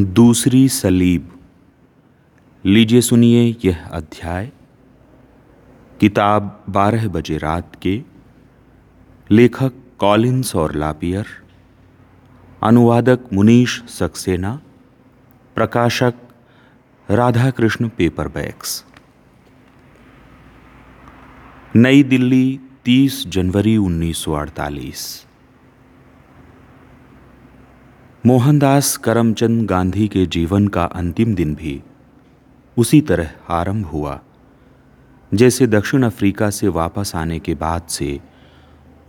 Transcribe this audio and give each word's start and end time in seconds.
दूसरी 0.00 0.68
सलीब। 0.68 1.40
लीजिए 2.66 3.00
सुनिए 3.00 3.56
यह 3.64 3.88
अध्याय। 3.92 4.52
किताब 6.00 6.64
बारह 6.68 7.08
बजे 7.08 7.38
रात 7.38 7.76
के। 7.82 8.02
लेखक 9.30 9.72
कॉलिंस 9.98 10.56
और 10.56 10.74
लापियर। 10.74 11.26
अनुवादक 12.62 13.20
मुनीश 13.32 13.82
सक्सेना। 13.88 14.60
प्रकाशक 15.54 16.14
राधा 17.10 17.50
कृष्ण 17.50 17.88
पेपर 17.88 18.28
बैग्स 18.28 18.84
नई 21.76 22.02
दिल्ली 22.02 22.60
30 22.84 23.26
जनवरी 23.26 23.76
1948 23.76 25.26
मोहनदास 28.26 28.96
करमचंद 28.96 29.66
गांधी 29.66 30.08
के 30.08 30.26
जीवन 30.26 30.68
का 30.68 30.84
अंतिम 30.84 31.34
दिन 31.34 31.54
भी 31.54 31.82
उसी 32.78 33.00
तरह 33.00 33.30
आरंभ 33.48 33.86
हुआ। 33.86 34.20
जैसे 35.34 35.66
दक्षिण 35.66 36.02
अफ्रीका 36.02 36.50
से 36.50 36.68
वापस 36.68 37.12
आने 37.14 37.38
के 37.38 37.54
बाद 37.54 37.82
से 37.82 38.20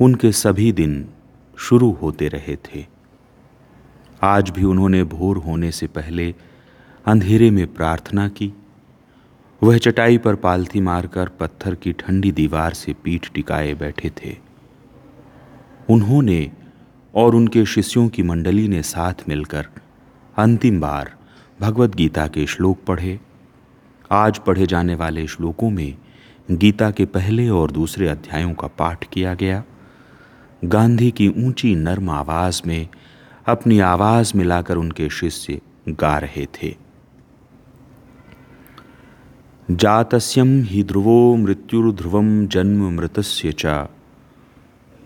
उनके 0.02 0.32
सभी 0.32 0.72
दिन 0.72 1.10
शुरू 1.58 1.92
होते 1.92 2.28
रहे 2.28 2.56
थे। 2.56 2.86
आज 4.22 4.50
भी 4.50 4.64
उन्होंने 4.64 5.04
भोर 5.04 5.38
होने 5.38 5.72
से 5.72 5.88
पहले 5.88 6.36
अंधेरे 7.06 7.52
में 7.52 7.74
प्रार्थना 7.74 8.28
की। 8.28 8.54
वह 9.64 9.78
चटाई 9.78 10.18
पर 10.18 10.36
पालथी 10.36 10.82
मारकर 10.82 11.28
पत्थर 11.28 11.76
की 11.76 11.94
ठंडी 11.94 12.32
दीवार 12.32 12.74
से 12.74 12.94
पीठ 12.94 13.34
टिकाए 13.34 13.74
बैठे 13.74 14.10
थे। 14.10 14.38
उन्होंने 15.90 16.52
और 17.16 17.36
उनके 17.36 17.66
शिष्यों 17.66 18.10
की 18.10 18.24
मंडली 18.24 18.68
ने 18.68 18.84
साथ 18.84 19.14
मिलकर 19.28 19.68
अंतिम 20.38 20.82
बार 20.82 21.14
भगवत 21.62 21.96
गीता 21.96 22.28
के 22.28 22.46
श्लोक 22.46 22.80
पढ़े। 22.88 23.20
आज 24.12 24.40
पढ़े 24.40 24.66
जाने 24.66 24.96
वाले 24.96 25.28
श्लोकों 25.28 25.70
में 25.70 25.98
गीता 26.52 26.92
के 26.92 27.06
पहले 27.06 27.50
और 27.50 27.72
दूसरे 27.72 28.08
अध्यायों 28.08 28.54
का 28.54 28.68
पाठ 28.68 29.06
किया 29.14 29.34
गया। 29.34 29.64
गांधी 30.66 31.12
की 31.12 31.28
ऊँची 31.28 31.76
नर्म 31.76 32.10
आवाज़ 32.10 32.62
में 32.68 32.88
अपनी 33.46 33.80
आवाज़ 33.80 34.38
मिलाकर 34.38 34.76
उनके 34.76 35.10
शिष्य 35.10 35.62
गा 35.90 36.18
रहे 36.18 36.46
थे। 36.46 36.76
जातस्यम 39.72 40.64
ही 40.64 40.84
ध्रुवो 40.84 41.36
मृत्युर्ध्रुवम 41.36 42.48
जन्म 42.48 42.90
मृतस्य 42.90 43.52
च। 43.52 43.66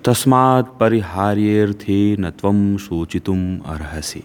तस्मात् 0.05 0.67
परिहार्यर्थे 0.79 2.15
न 2.19 2.29
त्वं 2.29 2.77
सोचितुम 2.77 3.39
अर्हसि। 3.65 4.21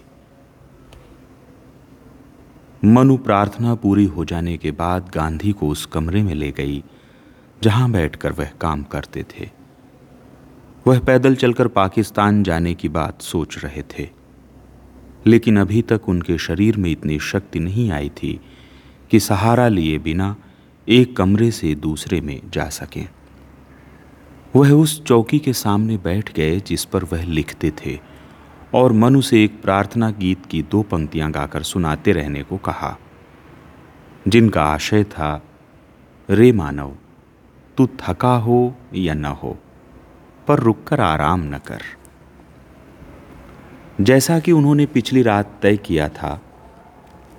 मनु 2.83 3.17
प्रार्थना 3.17 3.73
पूरी 3.75 4.05
हो 4.05 4.25
जाने 4.25 4.55
के 4.57 4.71
बाद 4.71 5.09
गांधी 5.15 5.51
को 5.51 5.67
उस 5.67 5.85
कमरे 5.85 6.21
में 6.23 6.33
ले 6.35 6.51
गई, 6.51 6.83
जहाँ 7.61 7.91
बैठकर 7.91 8.31
वह 8.31 8.51
काम 8.61 8.83
करते 8.83 9.23
थे। 9.31 9.49
वह 10.87 10.99
पैदल 10.99 11.35
चलकर 11.35 11.67
पाकिस्तान 11.67 12.41
जाने 12.43 12.73
की 12.73 12.89
बात 12.89 13.21
सोच 13.21 13.57
रहे 13.63 13.83
थे, 13.89 14.09
लेकिन 15.27 15.59
अभी 15.59 15.81
तक 15.81 16.09
उनके 16.09 16.37
शरीर 16.37 16.77
में 16.77 16.89
इतनी 16.91 17.19
शक्ति 17.23 17.59
नहीं 17.59 17.89
आई 17.91 18.09
थी 18.15 18.39
कि 19.11 19.19
सहारा 19.19 19.67
लिए 19.67 19.97
बिना 19.99 20.35
एक 20.87 21.15
कमरे 21.17 21.51
से 21.51 21.75
दूसरे 21.75 22.21
में 22.21 22.39
जा 22.49 22.69
सकें। 22.71 23.07
वह 24.55 24.71
उस 24.71 25.03
चौकी 25.03 25.39
के 25.39 25.53
सामने 25.53 25.97
बैठ 25.97 26.33
गए 26.33 26.59
जिस 26.59 26.85
पर 26.85 27.03
वह 27.03 27.23
लिखते 27.23 27.71
थे 27.71 27.99
और 28.73 28.91
मनु 28.91 29.21
से 29.21 29.43
एक 29.43 29.61
प्रार्थना 29.61 30.11
गीत 30.11 30.45
की 30.45 30.63
दो 30.63 30.81
पंक्तियाँ 30.81 31.31
गाकर 31.31 31.63
सुनाते 31.63 32.11
रहने 32.11 32.43
को 32.43 32.57
कहा। 32.57 32.97
जिनका 34.27 34.63
आशय 34.63 35.03
था, 35.03 35.43
रे 36.29 36.51
मानव, 36.51 36.95
तू 37.77 37.87
थका 37.87 38.35
हो 38.35 38.75
या 38.95 39.13
न 39.13 39.25
हो, 39.25 39.57
पर 40.47 40.59
रुककर 40.59 41.01
आराम 41.01 41.41
न 41.41 41.57
कर। 41.57 41.81
जैसा 44.01 44.39
कि 44.39 44.51
उन्होंने 44.51 44.85
पिछली 44.85 45.21
रात 45.21 45.59
तय 45.61 45.77
किया 45.77 46.09
था, 46.09 46.41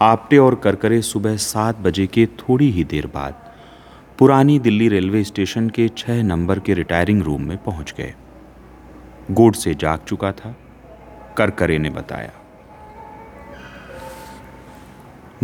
आपटे 0.02 0.38
और 0.38 0.54
करकरे 0.54 1.02
सुबह 1.02 1.36
सात 1.36 1.78
बजे 1.78 2.06
के 2.06 2.26
थोड़ी 2.26 2.70
ही 2.70 2.84
देर 2.84 3.06
बाद 3.06 3.45
पुरानी 4.18 4.58
दिल्ली 4.58 4.88
रेलवे 4.88 5.22
स्टेशन 5.24 5.68
के 5.70 5.88
छह 5.88 6.22
नंबर 6.22 6.58
के 6.58 6.74
रिटायरिंग 6.74 7.22
रूम 7.22 7.42
में 7.42 7.56
पहुँच 7.64 7.94
गए। 7.98 8.14
गोड 9.30 9.54
से 9.54 9.74
जाग 9.74 9.98
चुका 9.98 10.30
था, 10.32 10.54
करकरे 11.38 11.78
ने 11.78 11.90
बताया। 11.90 12.32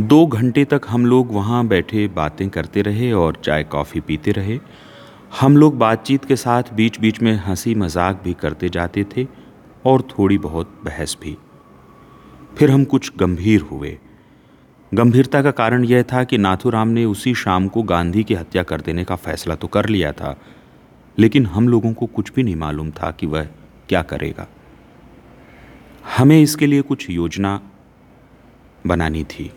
दो 0.00 0.26
घंटे 0.26 0.64
तक 0.64 0.80
हम 0.88 1.04
लोग 1.06 1.32
वहाँ 1.32 1.66
बैठे, 1.66 2.06
बातें 2.08 2.48
करते 2.48 2.82
रहे 2.82 3.12
और 3.12 3.40
चाय 3.44 3.64
कॉफ़ी 3.64 4.00
पीते 4.00 4.32
रहे। 4.32 4.58
हम 5.40 5.56
लोग 5.56 5.76
बातचीत 5.78 6.24
के 6.24 6.36
साथ 6.36 6.72
बीच 6.74 7.00
बीच 7.00 7.20
में 7.22 7.32
हँसी 7.36 7.74
मज़ाक 7.74 8.22
भी 8.24 8.32
करते 8.32 8.68
जाते 8.68 9.04
थे 9.16 9.26
और 9.86 10.02
थोड़ी 10.02 10.38
बहुत 10.38 10.80
बहस 10.84 11.16
भी। 11.22 11.36
फिर 12.58 12.70
हम 12.70 12.84
कुछ 12.84 13.12
गंभीर 13.16 13.60
हुए। 13.60 13.98
गंभीरता 14.94 15.40
का 15.42 15.50
कारण 15.50 15.84
यह 15.84 16.02
था 16.02 16.22
कि 16.24 16.38
नाथुराम 16.38 16.88
ने 16.88 17.04
उसी 17.04 17.34
शाम 17.34 17.68
को 17.68 17.82
गांधी 17.82 18.22
की 18.24 18.34
हत्या 18.34 18.62
कर 18.62 18.80
देने 18.80 19.04
का 19.04 19.16
फैसला 19.16 19.54
तो 19.54 19.66
कर 19.66 19.86
लिया 19.86 20.12
था, 20.12 20.36
लेकिन 21.18 21.46
हम 21.46 21.68
लोगों 21.68 21.92
को 21.92 22.06
कुछ 22.06 22.32
भी 22.32 22.42
नहीं 22.42 22.56
मालूम 22.56 22.90
था 22.90 23.10
कि 23.10 23.26
वह 23.26 23.48
क्या 23.88 24.02
करेगा। 24.02 24.46
हमें 26.16 26.40
इसके 26.42 26.66
लिए 26.66 26.82
कुछ 26.82 27.08
योजना 27.10 27.60
बनानी 28.86 29.24
थी। 29.24 29.50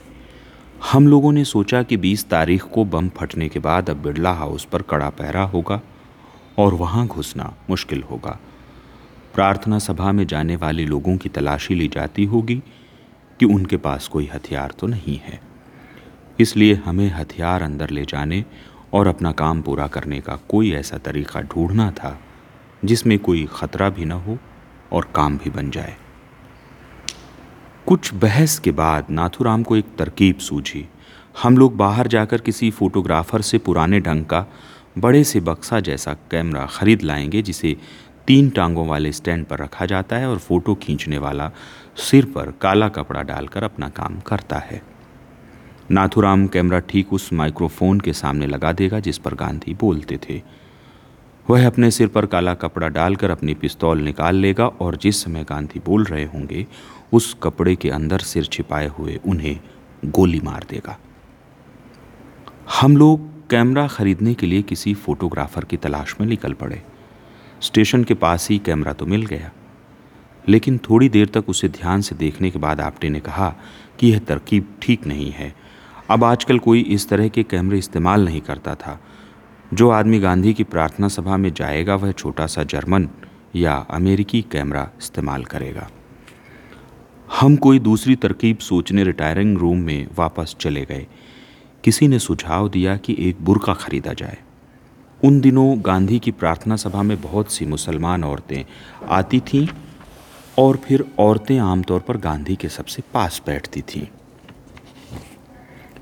हम 0.91 1.07
लोगों 1.07 1.31
ने 1.31 1.43
सोचा 1.45 1.83
कि 1.83 1.97
20 1.97 2.29
तारीख 2.29 2.63
को 2.63 2.85
बम 2.85 3.09
फटने 3.09 3.49
के 3.49 3.59
बाद 3.59 3.89
अब 3.89 3.97
बिरला 3.97 4.31
हाउस 4.31 4.65
पर 4.65 4.81
कड़ा 4.81 5.09
पहरा 5.09 5.43
होगा 5.43 5.81
और 6.57 6.73
वहाँ 6.73 7.07
घुसना 7.07 7.53
मुश्किल 7.69 8.03
होगा। 8.03 8.39
प्रार्थना 9.35 9.79
सभा 9.79 10.11
में 10.11 10.25
जाने 10.27 10.55
वाले 10.55 10.85
लोगों 10.85 11.17
की 11.17 11.29
तलाशी 11.29 11.75
ली 11.75 11.87
जाती 11.87 12.25
होगी 12.25 12.61
कि 13.39 13.45
उनके 13.45 13.77
पास 13.77 14.07
कोई 14.07 14.29
हथियार 14.33 14.73
तो 14.79 14.87
नहीं 14.87 15.17
है। 15.17 15.39
इसलिए 16.39 16.73
हमें 16.73 17.09
हथियार 17.11 17.61
अंदर 17.61 17.89
ले 17.89 18.05
जाने 18.05 18.43
और 18.93 19.07
अपना 19.07 19.31
काम 19.31 19.61
पूरा 19.61 19.87
करने 19.87 20.19
का 20.21 20.35
कोई 20.49 20.71
ऐसा 20.71 20.97
तरीका 20.97 21.41
ढूंढना 21.41 21.91
था, 21.91 22.19
जिसमें 22.85 23.19
कोई 23.19 23.47
ख़तरा 23.51 23.89
भी 23.89 24.05
न 24.05 24.11
हो 24.11 24.37
और 24.91 25.07
काम 25.15 25.37
भी 25.37 25.49
बन 25.49 25.71
जाए। 25.71 25.95
कुछ 27.87 28.13
बहस 28.13 28.59
के 28.59 28.71
बाद 28.71 29.05
नाथुराम 29.09 29.63
को 29.63 29.75
एक 29.75 29.85
तरकीब 29.97 30.37
सूझी। 30.37 30.85
हम 31.43 31.57
लोग 31.57 31.75
बाहर 31.77 32.07
जाकर 32.07 32.41
किसी 32.41 32.71
फोटोग्राफर 32.71 33.41
से 33.41 33.57
पुराने 33.57 33.99
ढंग 33.99 34.25
का 34.25 34.45
बड़े 34.97 35.23
से 35.23 35.39
बक्सा 35.39 35.79
जैसा 35.79 36.13
कैमरा 36.31 36.65
खरीद 36.65 37.01
लाएँगे, 37.01 37.41
जिसे 37.41 37.77
तीन 38.27 38.49
टांगों 38.49 38.87
वाले 38.87 39.11
स्टैंड 39.11 39.45
पर 39.45 39.59
रखा 39.59 39.85
जाता 39.85 40.15
है 40.15 40.29
और 40.29 40.37
फ़ोटो 40.37 40.75
खींचने 40.75 41.17
वाला 41.17 41.51
सिर 41.95 42.25
पर 42.25 42.51
काला 42.51 42.87
कपड़ा 42.89 43.21
डालकर 43.21 43.63
अपना 43.63 43.89
काम 43.89 44.19
करता 44.19 44.57
है। 44.57 44.81
नाथुराम 45.91 46.47
कैमरा 46.47 46.79
ठीक 46.79 47.13
उस 47.13 47.33
माइक्रोफोन 47.33 47.99
के 47.99 48.13
सामने 48.13 48.47
लगा 48.47 48.71
देगा 48.71 48.99
जिस 48.99 49.17
पर 49.17 49.33
गांधी 49.33 49.73
बोलते 49.73 50.17
थे। 50.17 50.41
वह 51.49 51.67
अपने 51.67 51.91
सिर 51.91 52.07
पर 52.07 52.25
काला 52.25 52.53
कपड़ा 52.53 52.87
डालकर 52.87 53.31
अपनी 53.31 53.53
पिस्तौल 53.53 54.01
निकाल 54.01 54.35
लेगा 54.35 54.67
और 54.67 54.95
जिस 54.95 55.23
समय 55.23 55.43
गांधी 55.43 55.81
बोल 55.85 56.03
रहे 56.03 56.25
होंगे, 56.25 56.67
उस 57.13 57.37
कपड़े 57.43 57.75
के 57.75 57.89
अंदर 57.89 58.19
सिर 58.19 58.45
छिपाए 58.45 58.87
हुए 58.87 59.19
उन्हें 59.27 59.59
गोली 60.05 60.39
मार 60.39 60.65
देगा। 60.69 60.97
हम 62.79 62.97
लोग 62.97 63.29
कैमरा 63.49 63.87
खरीदने 63.87 64.33
के 64.33 64.47
लिए 64.47 64.61
किसी 64.61 64.93
फोटोग्राफर 64.93 65.65
की 65.65 65.77
तलाश 65.77 66.15
में 66.19 66.27
निकल 66.27 66.53
पड़े। 66.53 66.81
स्टेशन 67.65 68.03
के 68.03 68.13
पास 68.13 68.49
ही 68.49 68.57
कैमरा 68.57 68.93
तो 68.93 69.05
मिल 69.05 69.25
गया। 69.25 69.51
लेकिन 70.49 70.77
थोड़ी 70.77 71.09
देर 71.09 71.27
तक 71.27 71.49
उसे 71.49 71.69
ध्यान 71.69 72.01
से 72.01 72.15
देखने 72.15 72.51
के 72.51 72.59
बाद 72.59 72.81
आपटे 72.81 73.09
ने 73.09 73.19
कहा 73.19 73.55
कि 73.99 74.11
यह 74.11 74.19
तरकीब 74.19 74.77
ठीक 74.81 75.07
नहीं 75.07 75.31
है। 75.31 75.55
अब 76.09 76.23
आजकल 76.23 76.59
कोई 76.59 76.81
इस 76.81 77.09
तरह 77.09 77.27
के 77.27 77.43
कैमरे 77.43 77.77
इस्तेमाल 77.77 78.25
नहीं 78.25 78.41
करता 78.41 78.75
था। 78.75 78.99
जो 79.73 79.89
आदमी 79.89 80.19
गांधी 80.19 80.53
की 80.53 80.63
प्रार्थना 80.63 81.07
सभा 81.07 81.37
में 81.37 81.53
जाएगा, 81.53 81.95
वह 81.95 82.11
छोटा 82.11 82.47
सा 82.47 82.63
जर्मन 82.63 83.09
या 83.55 83.75
अमेरिकी 83.75 84.41
कैमरा 84.41 84.89
इस्तेमाल 85.01 85.43
करेगा। 85.43 85.89
हम 87.39 87.55
कोई 87.55 87.79
दूसरी 87.79 88.15
तरकीब 88.15 88.57
सोचने 88.57 89.03
रिटायरिंग 89.03 89.57
रूम 89.57 89.77
में 89.77 90.07
वापस 90.15 90.55
चले 90.59 90.85
गए। 90.85 91.07
किसी 91.83 92.07
ने 92.07 92.19
सुझाव 92.19 92.69
दिया 92.69 92.97
कि 92.97 93.15
एक 93.19 93.37
बुरका 93.41 93.73
खरीदा 93.73 94.13
जाए। 94.13 94.37
उन 95.19 95.39
दिनों 95.41 95.77
गांधी 95.85 96.19
की 96.19 96.31
प्रार्थना 96.31 96.75
सभा 96.75 97.03
में 97.03 97.19
बहुत 97.21 97.51
सी 97.51 97.65
मुसलमान 97.65 98.23
औरतें 98.23 98.63
आती 99.09 99.39
थीं 99.43 99.67
और 100.57 100.77
फिर 100.77 101.05
औरतें 101.19 101.57
आमतौर 101.59 101.99
पर 101.99 102.17
गांधी 102.17 102.55
के 102.55 102.69
सबसे 102.69 103.03
पास 103.13 103.41
बैठती 103.45 103.81
थीं। 103.81 104.05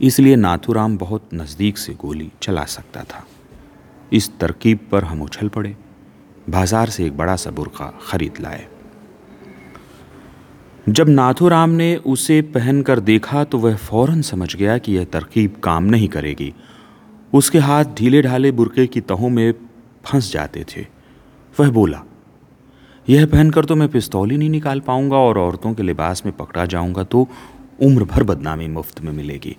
इसलिए 0.01 0.35
नाथुराम 0.35 0.97
बहुत 0.97 1.29
नज़दीक 1.33 1.77
से 1.77 1.93
गोली 1.93 2.31
चला 2.41 2.63
सकता 2.65 3.03
था। 3.03 3.25
इस 4.13 4.29
तरकीब 4.39 4.87
पर 4.91 5.03
हम 5.03 5.21
उछल 5.21 5.49
पड़े। 5.49 5.75
बाज़ार 6.49 6.89
से 6.89 7.05
एक 7.05 7.17
बड़ा 7.17 7.35
सा 7.35 7.51
बुरका 7.51 7.91
खरीद 8.07 8.39
लाए। 8.41 8.67
जब 10.89 11.09
नाथुराम 11.09 11.69
ने 11.69 11.95
उसे 11.95 12.41
पहनकर 12.53 12.99
देखा 13.01 13.43
तो 13.43 13.57
वह 13.57 13.75
फ़ौरन 13.75 14.21
समझ 14.21 14.55
गया 14.55 14.77
कि 14.77 14.95
यह 14.97 15.05
तरकीब 15.05 15.55
काम 15.63 15.83
नहीं 15.83 16.07
करेगी। 16.07 16.53
उसके 17.33 17.59
हाथ 17.59 17.85
ढीले 17.97 18.21
ढाले 18.21 18.51
बुरके 18.51 18.85
की 18.87 19.01
तहों 19.01 19.29
में 19.29 19.53
फंस 20.05 20.31
जाते 20.31 20.63
थे। 20.65 20.85
वह 21.57 21.69
बोला, 21.71 22.03
यह 23.07 23.25
पहनकर 23.25 23.65
तो 23.65 23.75
मैं 23.75 23.87
पिस्तौल 23.89 24.31
ही 24.31 24.37
नहीं 24.37 24.49
निकाल 24.49 24.79
पाऊँगा 24.79 25.17
और 25.17 25.37
औरतों 25.37 25.73
के 25.73 25.83
लिबास 25.83 26.25
में 26.25 26.35
पकड़ा 26.37 26.65
जाऊँगा 26.65 27.03
तो 27.03 27.27
उम्र 27.81 28.03
भर 28.03 28.23
बदनामी 28.23 28.67
मुफ़्त 28.67 29.01
में 29.01 29.11
मिलेगी। 29.13 29.55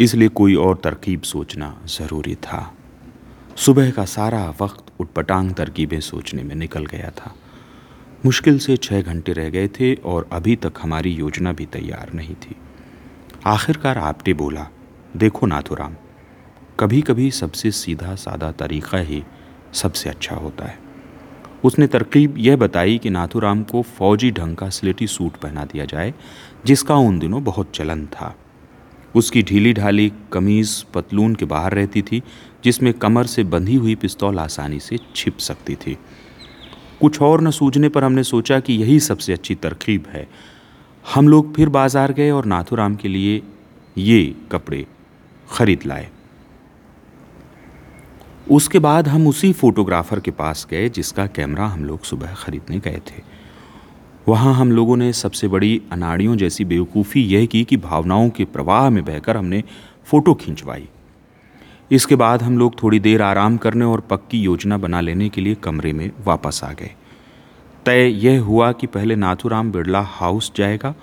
इसलिए 0.00 0.28
कोई 0.30 0.54
और 0.54 0.80
तरकीब 0.84 1.22
सोचना 1.22 1.74
ज़रूरी 1.88 2.34
था। 2.36 2.72
सुबह 3.56 3.90
का 3.90 4.04
सारा 4.04 4.48
वक्त 4.60 4.92
उटपटांग 5.00 5.52
तरकीबें 5.54 6.00
सोचने 6.00 6.42
में 6.42 6.54
निकल 6.54 6.86
गया 6.86 7.10
था। 7.10 7.34
मुश्किल 8.26 8.58
से 8.58 8.76
छः 8.76 9.02
घंटे 9.02 9.32
रह 9.32 9.50
गए 9.50 9.68
थे 9.70 9.94
और 9.94 10.28
अभी 10.32 10.56
तक 10.56 10.80
हमारी 10.82 11.10
योजना 11.10 11.52
भी 11.52 11.66
तैयार 11.66 12.12
नहीं 12.14 12.34
थी। 12.36 12.56
आखिरकार 13.46 13.98
आपटे 13.98 14.34
बोला 14.34 14.66
देखो 15.16 15.46
नाथुराम 15.46 15.94
कभी 16.80 17.00
कभी 17.00 17.30
सबसे 17.30 17.70
सीधा 17.70 18.14
सादा 18.14 18.50
तरीक़ा 18.52 18.98
ही 18.98 19.22
सबसे 19.72 20.10
अच्छा 20.10 20.36
होता 20.36 20.64
है। 20.64 20.78
उसने 21.64 21.86
तरकीब 21.86 22.34
यह 22.38 22.56
बताई 22.56 22.96
कि 22.98 23.10
नाथुराम 23.10 23.62
को 23.62 23.82
फौजी 23.82 24.30
ढंग 24.30 24.56
का 24.56 24.68
स्लेटी 24.68 25.06
सूट 25.06 25.36
पहना 25.36 25.64
दिया 25.64 25.84
जाए, 25.84 26.14
जिसका 26.66 26.94
उन 26.94 27.18
दिनों 27.18 27.42
बहुत 27.44 27.70
चलन 27.74 28.04
था। 28.06 28.34
उसकी 29.14 29.42
ढीली 29.42 29.72
ढाली 29.72 30.12
कमीज़ 30.32 30.74
पतलून 30.94 31.34
के 31.34 31.44
बाहर 31.44 31.72
रहती 31.72 32.02
थी, 32.02 32.22
जिसमें 32.64 32.92
कमर 32.94 33.26
से 33.26 33.44
बंधी 33.44 33.74
हुई 33.74 33.94
पिस्तौल 33.94 34.38
आसानी 34.38 34.80
से 34.80 34.98
छिप 35.16 35.38
सकती 35.38 35.74
थी। 35.76 35.96
कुछ 37.00 37.20
और 37.22 37.40
न 37.40 37.50
सूझने 37.50 37.88
पर 37.88 38.04
हमने 38.04 38.22
सोचा 38.24 38.60
कि 38.60 38.72
यही 38.72 38.98
सबसे 39.00 39.32
अच्छी 39.32 39.54
तरकीब 39.54 40.06
है। 40.08 40.26
हम 41.04 41.28
लोग 41.28 41.54
फिर 41.54 41.68
बाज़ार 41.68 42.12
गए 42.12 42.30
और 42.30 42.44
नाथुराम 42.44 42.96
के 42.96 43.08
लिए 43.08 43.42
ये 43.96 44.34
कपड़े 44.52 44.86
ख़रीद 45.50 45.80
लाए। 45.86 46.08
उसके 48.50 48.78
बाद 48.78 49.08
हम 49.08 49.26
उसी 49.26 49.52
फोटोग्राफर 49.52 50.20
के 50.20 50.30
पास 50.30 50.66
गए 50.70 50.88
जिसका 50.88 51.26
कैमरा 51.26 51.66
हम 51.66 51.84
लोग 51.84 52.02
सुबह 52.02 52.34
ख़रीदने 52.34 52.78
गए 52.78 53.00
थे। 53.10 53.22
वहाँ 54.28 54.54
हम 54.54 54.72
लोगों 54.72 54.96
ने 54.96 55.12
सबसे 55.12 55.48
बड़ी 55.48 55.82
अनाड़ियों 55.92 56.36
जैसी 56.36 56.64
बेवकूफ़ी 56.64 57.22
यह 57.22 57.46
की 57.46 57.64
कि 57.64 57.76
भावनाओं 57.76 58.30
के 58.30 58.44
प्रवाह 58.44 58.90
में 58.90 59.04
बहकर 59.04 59.36
हमने 59.36 59.62
फ़ोटो 60.04 60.34
खिंचवाई। 60.34 60.88
इसके 61.90 62.16
बाद 62.16 62.42
हम 62.42 62.58
लोग 62.58 62.82
थोड़ी 62.82 63.00
देर 63.00 63.22
आराम 63.22 63.56
करने 63.56 63.84
और 63.84 64.00
पक्की 64.00 64.40
योजना 64.40 64.78
बना 64.78 65.00
लेने 65.00 65.28
के 65.28 65.40
लिए 65.40 65.54
कमरे 65.54 65.92
में 65.92 66.10
वापस 66.24 66.60
आ 66.64 66.72
गए। 66.72 66.90
तय 67.86 68.06
यह 68.06 68.40
हुआ 68.40 68.72
कि 68.72 68.86
पहले 68.86 69.16
नाथुराम 69.16 69.72
बिरला 69.72 70.00
हाउस 70.00 70.52
जाएगा 70.56 70.94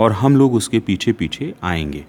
और 0.00 0.12
हम 0.12 0.36
लोग 0.36 0.54
उसके 0.54 0.78
पीछे 0.78 1.12
पीछे 1.12 1.54
आएँगे। 1.62 2.04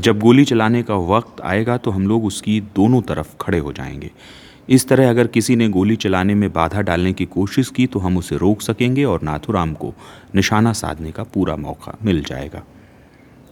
जब 0.00 0.18
गोली 0.18 0.44
चलाने 0.44 0.82
का 0.82 0.94
वक्त 0.94 1.40
आएगा 1.40 1.76
तो 1.76 1.90
हम 1.90 2.06
लोग 2.08 2.24
उसकी 2.24 2.60
दोनों 2.60 3.02
तरफ़ 3.02 3.36
खड़े 3.40 3.58
हो 3.58 3.72
जाएँगे। 3.72 4.10
इस 4.68 4.88
तरह 4.88 5.10
अगर 5.10 5.26
किसी 5.26 5.56
ने 5.56 5.68
गोली 5.68 5.96
चलाने 5.96 6.34
में 6.34 6.52
बाधा 6.52 6.80
डालने 6.80 7.12
की 7.12 7.24
कोशिश 7.24 7.68
की 7.68 7.86
तो 7.86 7.98
हम 7.98 8.16
उसे 8.16 8.36
रोक 8.36 8.60
सकेंगे 8.60 9.04
और 9.04 9.22
नाथुराम 9.22 9.74
को 9.74 9.94
निशाना 10.34 10.72
साधने 10.72 11.12
का 11.12 11.22
पूरा 11.22 11.56
मौका 11.56 11.98
मिल 12.02 12.22
जाएगा। 12.24 12.62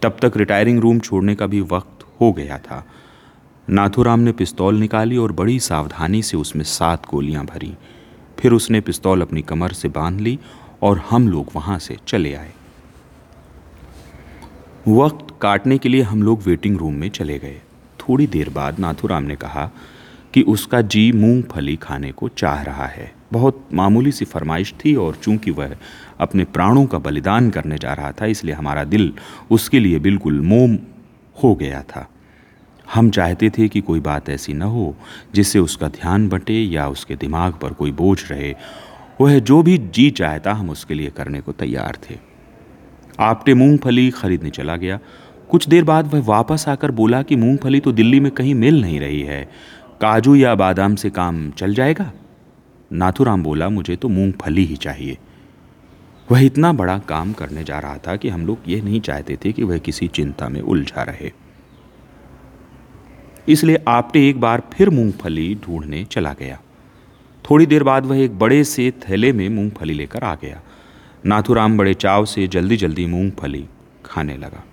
तब 0.01 0.17
तक 0.21 0.37
रिटायरिंग 0.37 0.79
रूम 0.79 0.99
छोड़ने 0.99 1.35
का 1.35 1.47
भी 1.47 1.61
वक्त 1.61 2.05
हो 2.21 2.31
गया 2.31 2.57
था। 2.57 2.85
नाथुराम 3.69 4.19
ने 4.19 4.31
पिस्तौल 4.31 4.75
निकाली 4.75 5.17
और 5.17 5.31
बड़ी 5.31 5.59
सावधानी 5.59 6.21
से 6.23 6.37
उसमें 6.37 6.63
सात 6.63 7.05
गोलियाँ 7.05 7.45
भरी। 7.45 7.73
फिर 8.39 8.51
उसने 8.51 8.81
पिस्तौल 8.81 9.21
अपनी 9.21 9.41
कमर 9.41 9.71
से 9.71 9.89
बाँध 9.89 10.21
ली 10.21 10.39
और 10.81 11.03
हम 11.09 11.27
लोग 11.27 11.47
वहाँ 11.55 11.79
से 11.79 11.97
चले 12.07 12.33
आए। 12.33 12.53
वक्त 14.87 15.27
काटने 15.41 15.77
के 15.77 15.89
लिए 15.89 16.01
हम 16.01 16.21
लोग 16.23 16.41
वेटिंग 16.41 16.77
रूम 16.77 16.93
में 16.93 17.09
चले 17.09 17.37
गए। 17.39 17.59
थोड़ी 17.99 18.25
देर 18.27 18.49
बाद 18.49 18.79
नाथुराम 18.79 19.23
ने 19.23 19.35
कहा 19.35 19.69
कि 20.33 20.41
उसका 20.41 20.79
जी 20.83 21.11
मूंगफली 21.11 21.75
खाने 21.75 22.11
को 22.11 22.27
चाह 22.27 22.61
रहा 22.61 22.85
है। 22.85 23.11
बहुत 23.33 23.67
मामूली 23.73 24.11
सी 24.11 24.25
फरमाइश 24.25 24.73
थी 24.75 24.93
और 24.95 25.15
चूँकि 25.15 25.51
वह 25.51 25.75
अपने 26.19 26.43
प्राणों 26.45 26.85
का 26.85 26.97
बलिदान 26.97 27.49
करने 27.49 27.77
जा 27.77 27.93
रहा 27.93 28.11
था, 28.11 28.25
इसलिए 28.25 28.55
हमारा 28.55 28.83
दिल 28.83 29.13
उसके 29.51 29.79
लिए 29.79 29.99
बिल्कुल 29.99 30.41
मोम 30.41 30.77
हो 31.35 31.53
गया 31.55 31.81
था। 31.81 32.07
हम 32.87 33.09
चाहते 33.09 33.49
थे 33.49 33.67
कि 33.67 33.81
कोई 33.81 33.99
बात 33.99 34.29
ऐसी 34.29 34.53
न 34.53 34.61
हो 34.61 34.95
जिससे 35.35 35.59
उसका 35.59 35.87
ध्यान 35.91 36.27
बटे 36.29 36.53
या 36.53 36.87
उसके 36.87 37.15
दिमाग 37.15 37.53
पर 37.53 37.73
कोई 37.73 37.91
बोझ 37.91 38.19
रहे। 38.31 38.53
वह 39.21 39.39
जो 39.39 39.61
भी 39.63 39.77
जी 39.77 40.09
चाहता, 40.11 40.53
हम 40.53 40.69
उसके 40.69 40.93
लिए 40.93 41.09
करने 41.09 41.41
को 41.41 41.51
तैयार 41.51 41.97
थे। 42.09 42.30
आपटे 43.21 43.53
मूंगफली 43.53 44.11
खरीदने 44.11 44.49
चला 44.49 44.75
गया। 44.75 44.99
कुछ 45.49 45.69
देर 45.69 45.83
बाद 45.83 46.13
वह 46.13 46.21
वापस 46.21 46.65
आकर 46.67 46.91
बोला 46.91 47.21
कि 47.21 47.35
मूंगफली 47.35 47.79
तो 47.79 47.91
दिल्ली 47.91 48.19
में 48.19 48.31
कहीं 48.31 48.55
मिल 48.55 48.81
नहीं 48.81 48.99
रही 48.99 49.21
है। 49.21 49.49
काजू 50.01 50.35
या 50.35 50.55
बादाम 50.55 50.95
से 50.95 51.09
काम 51.09 51.51
चल 51.51 51.73
जाएगा? 51.73 52.11
नाथुराम 52.93 53.43
बोला, 53.43 53.69
मुझे 53.69 53.95
तो 53.95 54.09
मूंगफली 54.09 54.65
ही 54.65 54.75
चाहिए। 54.75 55.17
वह 56.31 56.45
इतना 56.45 56.73
बड़ा 56.73 56.97
काम 56.97 57.33
करने 57.33 57.63
जा 57.63 57.79
रहा 57.79 57.97
था 57.97 58.15
कि 58.15 58.29
हम 58.29 58.45
लोग 58.45 58.57
ये 58.67 58.81
नहीं 58.81 59.01
चाहते 59.01 59.37
थे 59.45 59.51
कि 59.51 59.63
वह 59.63 59.77
किसी 59.77 60.07
चिंता 60.07 60.49
में 60.49 60.61
उलझा 60.61 61.03
रहे। 61.03 61.31
इसलिए 63.47 63.83
आपटे 63.87 64.29
एक 64.29 64.39
बार 64.39 64.63
फिर 64.73 64.89
मूंगफली 64.89 65.55
ढूँढने 65.55 66.03
चला 66.03 66.33
गया। 66.33 66.59
थोड़ी 67.49 67.65
देर 67.65 67.83
बाद 67.83 68.05
वह 68.05 68.19
एक 68.19 68.39
बड़े 68.39 68.63
से 68.63 68.91
थैले 68.91 69.33
में 69.33 69.49
मूंगफली 69.49 69.93
लेकर 69.93 70.23
आ 70.23 70.35
गया। 70.35 70.61
नाथुराम 71.25 71.77
बड़े 71.77 71.93
चाव 71.93 72.25
से 72.25 72.47
जल्दी 72.47 72.77
जल्दी 72.77 73.05
मूंगफली 73.05 73.67
खाने 74.05 74.37
लगा। 74.37 74.63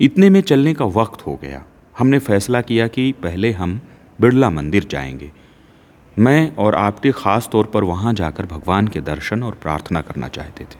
इतने 0.00 0.30
में 0.30 0.40
चलने 0.40 0.74
का 0.74 0.84
वक्त 0.84 1.26
हो 1.26 1.38
गया। 1.42 1.64
हमने 1.98 2.18
फैसला 2.18 2.60
किया 2.60 2.88
कि 2.88 3.12
पहले 3.12 3.52
हम 3.52 3.80
बिरला 4.20 4.50
मंदिर 4.50 4.86
जाएँगे। 4.90 5.32
मैं 6.18 6.56
और 6.56 6.74
आपटे 6.74 7.12
ख़ास 7.12 7.48
तौर 7.52 7.66
पर 7.66 7.84
वहाँ 7.84 8.14
जाकर 8.14 8.46
भगवान 8.46 8.88
के 8.88 9.00
दर्शन 9.00 9.42
और 9.42 9.52
प्रार्थना 9.52 10.00
करना 10.00 10.28
चाहते 10.28 10.64
थे। 10.64 10.78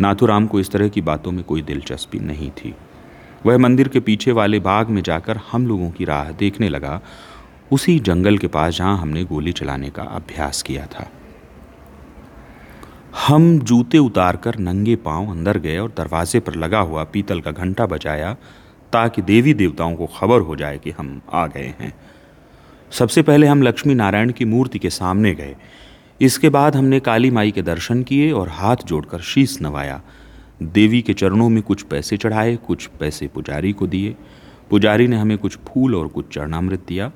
नाथुराम 0.00 0.46
को 0.46 0.60
इस 0.60 0.70
तरह 0.70 0.88
की 0.88 1.00
बातों 1.00 1.32
में 1.32 1.44
कोई 1.44 1.62
दिलचस्पी 1.62 2.18
नहीं 2.18 2.50
थी। 2.50 2.74
वह 3.46 3.58
मंदिर 3.58 3.88
के 3.88 4.00
पीछे 4.00 4.32
वाले 4.32 4.60
बाग 4.60 4.88
में 4.88 5.02
जाकर 5.02 5.36
हम 5.36 5.66
लोगों 5.66 5.90
की 5.90 6.04
राह 6.04 6.30
देखने 6.30 6.68
लगा। 6.68 7.00
उसी 7.72 7.98
जंगल 7.98 8.38
के 8.38 8.46
पास 8.46 8.74
जहाँ 8.74 8.98
हमने 8.98 9.24
गोली 9.24 9.52
चलाने 9.52 9.90
का 9.90 10.02
अभ्यास 10.02 10.62
किया 10.62 10.86
था। 10.86 11.10
हम 13.16 13.58
जूते 13.58 13.98
उतारकर 13.98 14.58
नंगे 14.58 14.94
पाँव 14.96 15.30
अंदर 15.30 15.58
गए 15.58 15.78
और 15.78 15.92
दरवाजे 15.96 16.40
पर 16.40 16.54
लगा 16.54 16.78
हुआ 16.78 17.04
पीतल 17.04 17.40
का 17.40 17.50
घंटा 17.50 17.86
बजाया 17.86 18.32
ताकि 18.92 19.22
देवी 19.22 19.54
देवताओं 19.54 19.94
को 19.96 20.06
खबर 20.06 20.40
हो 20.40 20.56
जाए 20.56 20.78
कि 20.78 20.90
हम 20.90 21.20
आ 21.32 21.46
गए 21.46 21.74
हैं। 21.80 21.92
सबसे 22.90 23.22
पहले 23.22 23.46
हम 23.46 23.62
लक्ष्मी 23.62 23.94
नारायण 23.94 24.32
की 24.32 24.44
मूर्ति 24.44 24.78
के 24.78 24.90
सामने 24.90 25.34
गए। 25.34 25.56
इसके 26.20 26.48
बाद 26.48 26.76
हमने 26.76 27.00
काली 27.00 27.30
माई 27.30 27.50
के 27.50 27.62
दर्शन 27.62 28.02
किए 28.02 28.30
और 28.32 28.48
हाथ 28.48 28.76
जोड़कर 28.76 29.20
शीश 29.20 29.60
नवाया। 29.62 30.00
देवी 30.62 31.02
के 31.02 31.14
चरणों 31.14 31.48
में 31.48 31.62
कुछ 31.62 31.82
पैसे 31.82 32.16
चढ़ाए, 32.16 32.56
कुछ 32.56 32.86
पैसे 32.86 33.26
पुजारी 33.26 33.72
को 33.72 33.86
दिए। 33.86 34.16
पुजारी 34.70 35.06
ने 35.08 35.16
हमें 35.16 35.38
कुछ 35.38 35.58
फूल 35.68 35.94
और 35.94 36.08
कुछ 36.08 36.34
चरणामृत 36.34 36.84
दिया। 36.88 37.10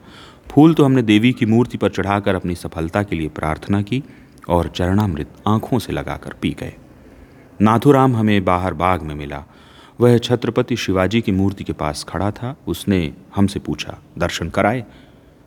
फूल 0.51 0.75
तो 0.75 0.85
हमने 0.85 1.03
देवी 1.03 1.33
की 1.33 1.47
मूर्ति 1.47 1.79
पर 1.79 1.89
चढ़ाकर 1.89 2.35
अपनी 2.35 2.55
सफलता 2.55 3.03
के 3.03 3.17
लिए 3.17 3.29
प्रार्थना 3.29 3.83
की। 3.83 4.03
और 4.49 4.69
चरणामृत 4.69 5.29
आँखों 5.47 5.79
से 5.79 5.93
लगाकर 5.93 6.33
पी 6.33 6.51
गए। 6.51 6.75
नाथुराम 7.63 8.17
हमें 8.17 8.45
बाहर 8.45 8.75
बाग 8.75 9.03
में 9.03 9.15
मिला। 9.15 9.45
वह 10.01 10.19
छत्रपति 10.19 10.77
शिवाजी 10.77 11.21
की 11.21 11.33
मूर्ति 11.33 11.65
के 11.65 11.73
पास 11.73 12.05
खड़ा 12.09 12.31
था। 12.31 12.57
उसने 12.67 13.15
हमसे 13.37 13.59
पूछा, 13.59 13.99
दर्शन 14.19 14.49
कराए? 14.49 14.85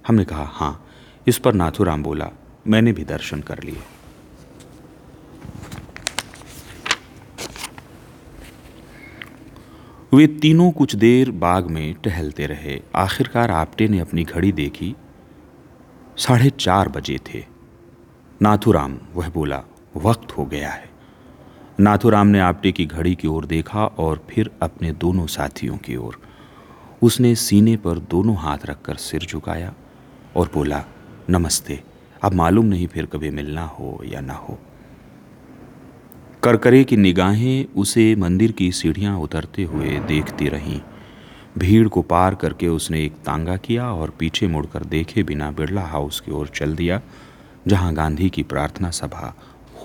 हमने 0.08 0.26
कहा 0.26 0.50
हाँ। 0.54 0.88
इस 1.28 1.38
पर 1.38 1.54
नाथुराम 1.54 2.04
बोला, 2.04 2.30
मैंने 2.68 2.92
भी 2.92 3.04
दर्शन 3.04 3.42
कर 3.42 3.64
लिए। 3.64 3.78
वे 10.14 10.28
तीनों 10.28 10.72
कुछ 10.72 10.96
देर 10.96 11.32
बाग 11.32 11.68
में 11.68 11.94
टहलते 11.94 12.46
रहे। 12.46 12.82
आखिरकार 12.96 13.52
आपटे 13.52 13.88
ने 13.88 14.00
अपनी 14.00 14.24
घड़ी 14.24 14.52
देखी। 14.52 14.96
साढ़े 16.18 16.50
चार 16.50 16.90
बजे 16.90 17.18
थे। 17.18 17.57
नाथुराम, 18.42 18.98
वह 19.16 19.30
बोला, 19.30 19.64
वक्त 19.96 20.32
हो 20.32 20.46
गया 20.46 20.70
है। 20.70 20.90
नाथुराम 21.80 22.28
ने 22.28 22.40
आपटे 22.40 22.72
की 22.72 22.86
घड़ी 22.86 23.16
की 23.16 23.28
ओर 23.28 23.46
देखा 23.46 23.86
और 23.86 24.28
फिर 24.30 24.52
अपने 24.62 24.92
दोनों 24.92 25.28
साथियों 25.28 25.78
की 25.78 25.96
ओर। 25.96 26.22
उसने 27.02 27.36
सीने 27.36 27.78
पर 27.78 28.00
दोनों 28.00 28.36
हाथ 28.36 28.58
रखकर 28.66 28.96
सिर 28.96 29.22
झुकाया 29.22 29.74
और 30.36 30.52
बोला, 30.54 30.84
नमस्ते, 31.30 31.84
अब 32.24 32.34
मालूम 32.34 32.66
नहीं 32.66 32.88
फिर 32.88 33.06
कभी 33.06 33.30
मिलना 33.30 33.66
हो 33.66 34.02
या 34.06 34.22
ना 34.22 34.34
हो। 34.34 34.60
करकरे 36.44 36.84
की 36.84 36.98
निगाहें 36.98 37.66
उसे 37.76 38.16
मंदिर 38.16 38.52
की 38.52 38.72
सीढ़ियाँ 38.72 39.20
उतरते 39.20 39.64
हुए 39.64 40.00
देखती 40.00 40.48
रहीं। 40.48 40.82
भीड़ 41.58 41.88
को 41.88 42.02
पार 42.02 42.36
करके 42.36 42.68
उसने 42.68 43.06
एक 43.06 43.14
तांगा 43.14 43.58
किया 43.58 43.92
और 43.92 44.10
पीछे 44.10 44.48
मुड़कर 44.48 44.84
देखे 44.84 45.24
बिना 45.24 45.52
बिरला 45.52 45.82
हाउस 45.82 46.20
की 46.20 46.32
ओर 46.32 46.48
चल 46.48 46.76
दिया। 46.76 47.02
जहाँ 47.68 47.94
गांधी 47.94 48.30
की 48.30 48.44
प्रार्थना 48.44 48.90
सभा 48.90 49.36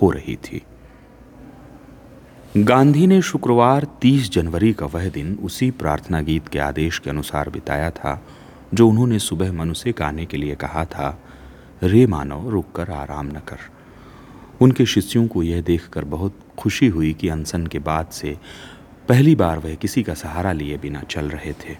हो 0.01 0.09
रही 0.09 0.35
थी। 0.35 0.61
गांधी 2.57 3.07
ने 3.07 3.21
शुक्रवार 3.21 3.87
30 4.01 4.31
जनवरी 4.31 4.73
का 4.73 4.85
वह 4.85 5.09
दिन 5.09 5.39
उसी 5.43 5.71
प्रार्थना 5.71 6.21
गीत 6.21 6.47
के 6.47 6.59
आदेश 6.59 6.99
के 6.99 7.09
अनुसार 7.09 7.49
बिताया 7.49 7.91
था, 7.91 8.25
जो 8.73 8.89
उन्होंने 8.89 9.19
सुबह 9.19 9.51
मनु 9.51 9.73
से 9.73 9.91
गाने 9.91 10.25
के 10.25 10.37
लिए 10.37 10.55
कहा 10.55 10.85
था, 10.85 11.21
रे 11.83 12.07
मानव 12.07 12.49
रुक 12.49 12.71
कर 12.75 12.91
आराम 12.91 13.27
न 13.27 13.41
कर। 13.47 13.57
उनके 14.61 14.85
शिष्यों 14.85 15.27
को 15.27 15.43
यह 15.43 15.61
देखकर 15.61 16.03
बहुत 16.03 16.39
खुशी 16.57 16.87
हुई 16.87 17.13
कि 17.13 17.29
अनसन 17.29 17.67
के 17.67 17.79
बाद 17.79 18.07
से 18.07 18.37
पहली 19.09 19.35
बार 19.35 19.59
वह 19.59 19.75
किसी 19.75 20.03
का 20.03 20.13
सहारा 20.13 20.51
लिए 20.51 20.77
बिना 20.77 21.01
चल 21.01 21.25
रहे 21.25 21.53
थे। 21.53 21.77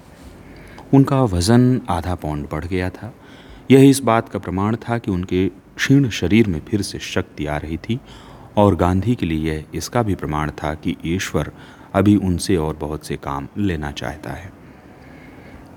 उनका 0.93 1.23
वज़न 1.23 1.81
आधा 1.89 2.15
पौंड 2.15 2.49
बढ़ 2.51 2.65
गया 2.65 2.89
था। 2.89 3.13
यह 3.71 3.89
इस 3.89 3.99
बात 3.99 4.29
का 4.29 4.39
प्रमाण 4.39 4.75
था 4.75 4.97
कि 4.97 5.11
उनके 5.11 5.62
क्षीण 5.75 6.09
शरीर 6.09 6.47
में 6.47 6.61
फिर 6.69 6.81
से 6.81 6.99
शक्ति 6.99 7.45
आ 7.45 7.57
रही 7.57 7.77
थी 7.77 7.99
और 8.57 8.75
गांधी 8.75 9.15
के 9.15 9.25
लिए 9.25 9.53
यह 9.55 9.63
इसका 9.73 10.03
भी 10.03 10.15
प्रमाण 10.15 10.51
था 10.51 10.73
कि 10.73 10.95
ईश्वर 11.05 11.51
अभी 11.93 12.15
उनसे 12.15 12.55
और 12.55 12.75
बहुत 12.75 13.05
से 13.05 13.15
काम 13.15 13.47
लेना 13.57 13.91
चाहता 13.91 14.31
है। 14.31 14.53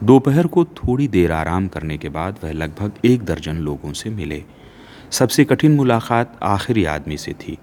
दोपहर 0.05 0.47
को 0.47 0.65
थोड़ी 0.65 1.09
देर 1.09 1.33
आराम 1.33 1.69
करने 1.69 1.99
के 1.99 2.09
बाद 2.09 2.39
वह 2.45 2.53
लगभग 2.53 2.93
एक 3.05 3.23
दर्जन 3.23 3.57
लोगों 3.57 3.93
से 3.93 4.11
मिले। 4.11 4.45
सबसे 5.11 5.45
कठिन 5.45 5.73
मुलाकात 5.75 6.39
आखिरी 6.43 6.85
आदमी 6.85 7.17
से 7.17 7.33
थी, 7.33 7.59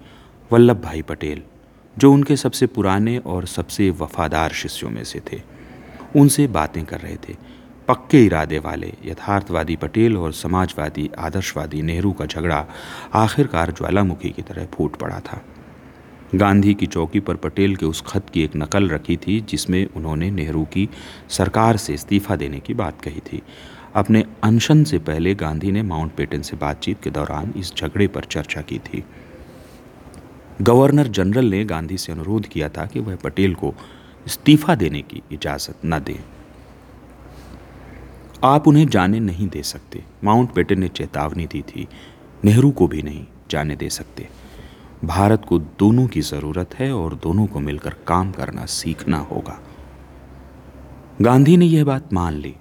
वल्लभ 0.52 0.80
भाई 0.80 1.02
पटेल, 1.02 1.42
जो 1.98 2.12
उनके 2.12 2.36
सबसे 2.36 2.66
पुराने 2.66 3.18
और 3.18 3.46
सबसे 3.46 3.90
वफादार 3.90 4.50
शिष्यों 4.50 4.90
में 4.90 5.04
से 5.04 5.22
थे। 5.32 5.42
उनसे 6.16 6.46
बातें 6.46 6.84
कर 6.84 7.00
रहे 7.00 7.16
थे। 7.16 7.53
पक्के 7.88 8.24
इरादे 8.24 8.58
वाले, 8.58 8.92
यथार्थवादी 9.04 9.76
पटेल 9.76 10.16
और 10.16 10.32
समाजवादी, 10.32 11.10
आदर्शवादी 11.18 11.82
नेहरू 11.82 12.12
का 12.12 12.26
झगड़ा 12.26 12.66
आखिरकार 13.14 13.72
ज्वालामुखी 13.72 14.30
की 14.30 14.42
तरह 14.42 14.66
फूट 14.66 14.96
पड़ा 14.96 15.20
था। 15.20 15.44
गांधी 16.34 16.74
की 16.74 16.86
चौकी 16.86 17.20
पर 17.20 17.36
पटेल 17.36 17.76
के 17.76 17.86
उस 17.86 18.02
खत 18.06 18.26
की 18.34 18.42
एक 18.42 18.56
नकल 18.56 18.88
रखी 18.88 19.16
थी, 19.16 19.40
जिसमें 19.40 19.88
उन्होंने 19.96 20.30
नेहरू 20.30 20.64
की 20.64 20.88
सरकार 21.28 21.76
से 21.76 21.94
इस्तीफा 21.94 22.36
देने 22.36 22.60
की 22.60 22.74
बात 22.74 23.00
कही 23.00 23.20
थी। 23.20 23.42
अपने 23.94 24.24
अनशन 24.44 24.84
से 24.84 24.98
पहले 24.98 25.34
गांधी 25.34 25.72
ने 25.72 25.82
माउंट 25.82 26.12
पेटन 26.12 26.42
से 26.42 26.56
बातचीत 26.56 27.02
के 27.02 27.10
दौरान 27.10 27.54
इस 27.56 27.74
झगड़े 27.76 28.06
पर 28.06 28.24
चर्चा 28.24 28.60
की 28.60 28.78
थी। 28.78 29.04
गवर्नर 30.62 31.06
जनरल 31.06 31.44
ने 31.44 31.64
गांधी 31.64 31.98
से 31.98 32.12
अनुरोध 32.12 32.46
किया 32.46 32.68
था 32.68 32.86
कि 32.86 33.00
वह 33.00 33.16
पटेल 33.16 33.54
को 33.54 33.74
इस्तीफा 34.26 34.74
देने 34.74 35.02
की 35.02 35.22
इजाज़त 35.32 35.74
न 35.84 35.98
दें। 35.98 36.24
आप 38.44 38.68
उन्हें 38.68 38.86
जाने 38.86 39.20
नहीं 39.20 39.48
दे 39.48 39.62
सकते। 39.62 40.04
माउंट 40.24 40.54
बेटन 40.54 40.78
ने 40.78 40.88
चेतावनी 40.88 41.46
दी 41.46 41.62
थी। 41.62 41.88
नेहरू 42.44 42.70
को 42.70 42.88
भी 42.88 43.02
नहीं 43.02 43.26
जाने 43.50 43.76
दे 43.76 43.90
सकते। 43.90 44.28
भारत 45.04 45.44
को 45.48 45.58
दोनों 45.58 46.06
की 46.06 46.20
ज़रूरत 46.20 46.74
है 46.74 46.92
और 46.92 47.14
दोनों 47.14 47.46
को 47.46 47.60
मिलकर 47.60 47.94
काम 48.06 48.32
करना 48.32 48.66
सीखना 48.66 49.18
होगा। 49.18 49.60
गांधी 51.22 51.56
ने 51.56 51.66
यह 51.66 51.84
बात 51.84 52.12
मान 52.12 52.34
ली। 52.34 52.54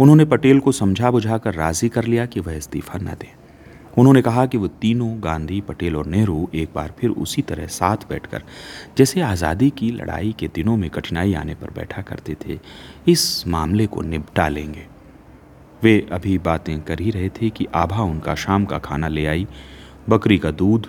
उन्होंने 0.00 0.24
पटेल 0.24 0.60
को 0.60 0.72
समझा 0.72 1.10
बुझाकर 1.10 1.54
राज़ी 1.54 1.88
कर 1.88 2.04
लिया 2.04 2.26
कि 2.26 2.40
वह 2.40 2.52
इस्तीफा 2.52 2.98
न 2.98 3.04
दें। 3.04 3.34
उन्होंने 3.98 4.22
कहा 4.22 4.46
कि 4.46 4.58
वो 4.58 4.68
तीनों, 4.68 5.24
गांधी, 5.24 5.60
पटेल 5.60 5.96
और 5.96 6.06
नेहरू, 6.06 6.48
एक 6.54 6.68
बार 6.74 6.94
फिर 6.98 7.10
उसी 7.10 7.42
तरह 7.42 7.66
साथ 7.66 7.96
बैठकर, 8.08 8.42
जैसे 8.98 9.20
आज़ादी 9.20 9.70
की 9.70 9.90
लड़ाई 9.90 10.34
के 10.38 10.48
दिनों 10.48 10.76
में 10.76 10.90
कठिनाई 10.90 11.34
आने 11.34 11.54
पर 11.54 11.70
बैठा 11.70 12.02
करते 12.02 12.36
थे, 12.46 12.58
इस 13.08 13.46
मामले 13.46 13.86
को 13.86 14.02
निपटा 14.02 14.48
लेंगे। 14.48 14.95
वे 15.82 16.06
अभी 16.12 16.38
बातें 16.38 16.80
कर 16.80 17.00
ही 17.00 17.10
रहे 17.10 17.28
थे 17.28 17.50
कि 17.50 17.66
आभा 17.74 18.02
उनका 18.02 18.34
शाम 18.34 18.64
का 18.64 18.78
खाना 18.78 19.08
ले 19.08 19.26
आई, 19.26 19.46
बकरी 20.08 20.38
का 20.38 20.50
दूध, 20.50 20.86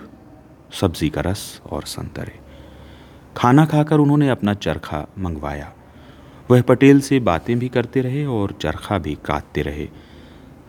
सब्ज़ी 0.72 1.08
का 1.10 1.20
रस 1.20 1.60
और 1.70 1.82
संतरे। 1.82 2.38
खाना 3.36 3.64
खाकर 3.66 3.98
उन्होंने 3.98 4.28
अपना 4.28 4.54
चरखा 4.54 5.06
मंगवाया। 5.18 5.72
वह 6.50 6.62
पटेल 6.62 7.00
से 7.00 7.20
बातें 7.20 7.58
भी 7.58 7.68
करते 7.68 8.00
रहे 8.00 8.24
और 8.26 8.52
चरखा 8.52 8.98
भी 8.98 9.18
काटते 9.24 9.62
रहे। 9.62 9.88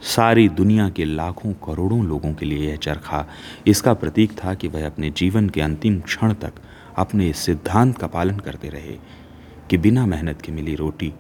सारी 0.02 0.50
दुनिया 0.50 0.90
के 0.90 1.06
लाखों 1.06 1.54
करोड़ों 1.54 2.04
लोगों 2.06 2.34
के 2.34 2.46
लिए 2.46 2.70
यह 2.70 2.76
चरखा 2.76 3.26
इसका 3.68 3.94
प्रतीक 3.94 4.32
था 4.44 4.54
कि 4.54 4.68
वह 4.68 4.86
अपने 4.86 5.10
जीवन 5.10 5.50
के 5.50 5.62
अंतिम 5.62 6.00
क्षण 6.00 6.34
तक 6.34 6.54
अपने 6.98 7.30
इस 7.30 7.38
सिद्धांत 7.38 7.98
का 7.98 8.08
पालन 8.08 8.40
करते 8.40 8.70
रहे, 8.70 8.98
कि 9.70 9.78
बिना 9.78 10.06
मेहनत 10.06 10.42
के 10.42 10.52
मिली 10.52 10.76
रोटी, 10.76 11.14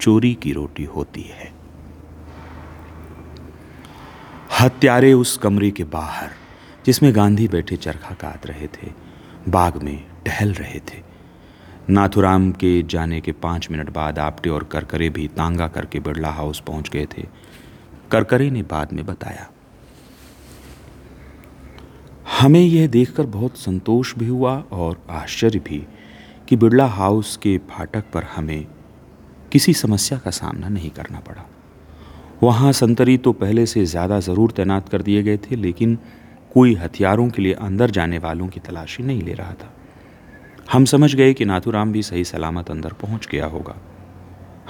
चोरी 0.00 0.34
की 0.34 0.52
रोटी 0.52 0.84
होती 0.84 1.22
है। 1.22 1.53
हत्यारे 4.64 5.12
उस 5.12 5.36
कमरे 5.38 5.70
के 5.70 5.84
बाहर, 5.84 6.30
जिसमें 6.86 7.14
गांधी 7.16 7.48
बैठे 7.48 7.76
चरखा 7.76 8.14
काट 8.14 8.46
रहे 8.46 8.66
थे, 8.66 8.90
बाग 9.48 9.82
में 9.82 10.04
टहल 10.26 10.52
रहे 10.52 10.78
थे। 10.80 11.02
नाथुराम 11.90 12.50
के 12.52 12.82
जाने 12.82 13.20
के 13.20 13.32
पाँच 13.32 13.70
मिनट 13.70 13.90
बाद 13.90 14.18
आपटे 14.18 14.50
और 14.50 14.64
करकरे 14.64 15.08
भी 15.08 15.26
तांगा 15.28 15.66
करके 15.68 16.00
बिरला 16.00 16.30
हाउस 16.30 16.60
पहुँच 16.60 16.88
गए 16.88 17.06
थे। 17.18 17.26
करकरे 18.10 18.50
ने 18.50 18.62
बाद 18.62 18.92
में 18.92 19.04
बताया, 19.06 19.48
हमें 22.40 22.60
यह 22.60 22.86
देखकर 22.86 23.26
बहुत 23.26 23.58
संतोष 23.58 24.14
भी 24.14 24.26
हुआ 24.26 24.58
और 24.72 25.04
आश्चर्य 25.12 25.58
भी 25.58 25.86
कि 26.48 26.56
बिरला 26.56 26.86
हाउस 26.86 27.36
के 27.36 27.58
फाटक 27.70 28.04
पर 28.14 28.24
हमें 28.36 28.66
किसी 29.52 29.74
समस्या 29.74 30.18
का 30.18 30.30
सामना 30.30 30.68
नहीं 30.68 30.90
करना 30.90 31.20
पड़ा। 31.20 31.44
वहाँ 32.44 32.72
संतरी 32.72 33.16
तो 33.18 33.32
पहले 33.34 33.64
से 33.66 33.84
ज़्यादा 33.86 34.18
ज़रूर 34.20 34.50
तैनात 34.50 34.88
कर 34.88 35.02
दिए 35.02 35.22
गए 35.22 35.36
थे, 35.36 35.56
लेकिन 35.56 35.98
कोई 36.54 36.74
हथियारों 36.74 37.28
के 37.28 37.42
लिए 37.42 37.52
अंदर 37.52 37.90
जाने 37.90 38.18
वालों 38.18 38.48
की 38.48 38.60
तलाशी 38.60 39.02
नहीं 39.02 39.22
ले 39.22 39.32
रहा 39.32 39.52
था। 39.52 39.72
हम 40.72 40.84
समझ 40.84 41.14
गए 41.14 41.32
कि 41.34 41.44
नाथुराम 41.44 41.92
भी 41.92 42.02
सही 42.02 42.24
सलामत 42.24 42.70
अंदर 42.70 42.92
पहुँच 43.00 43.28
गया 43.28 43.46
होगा। 43.46 43.76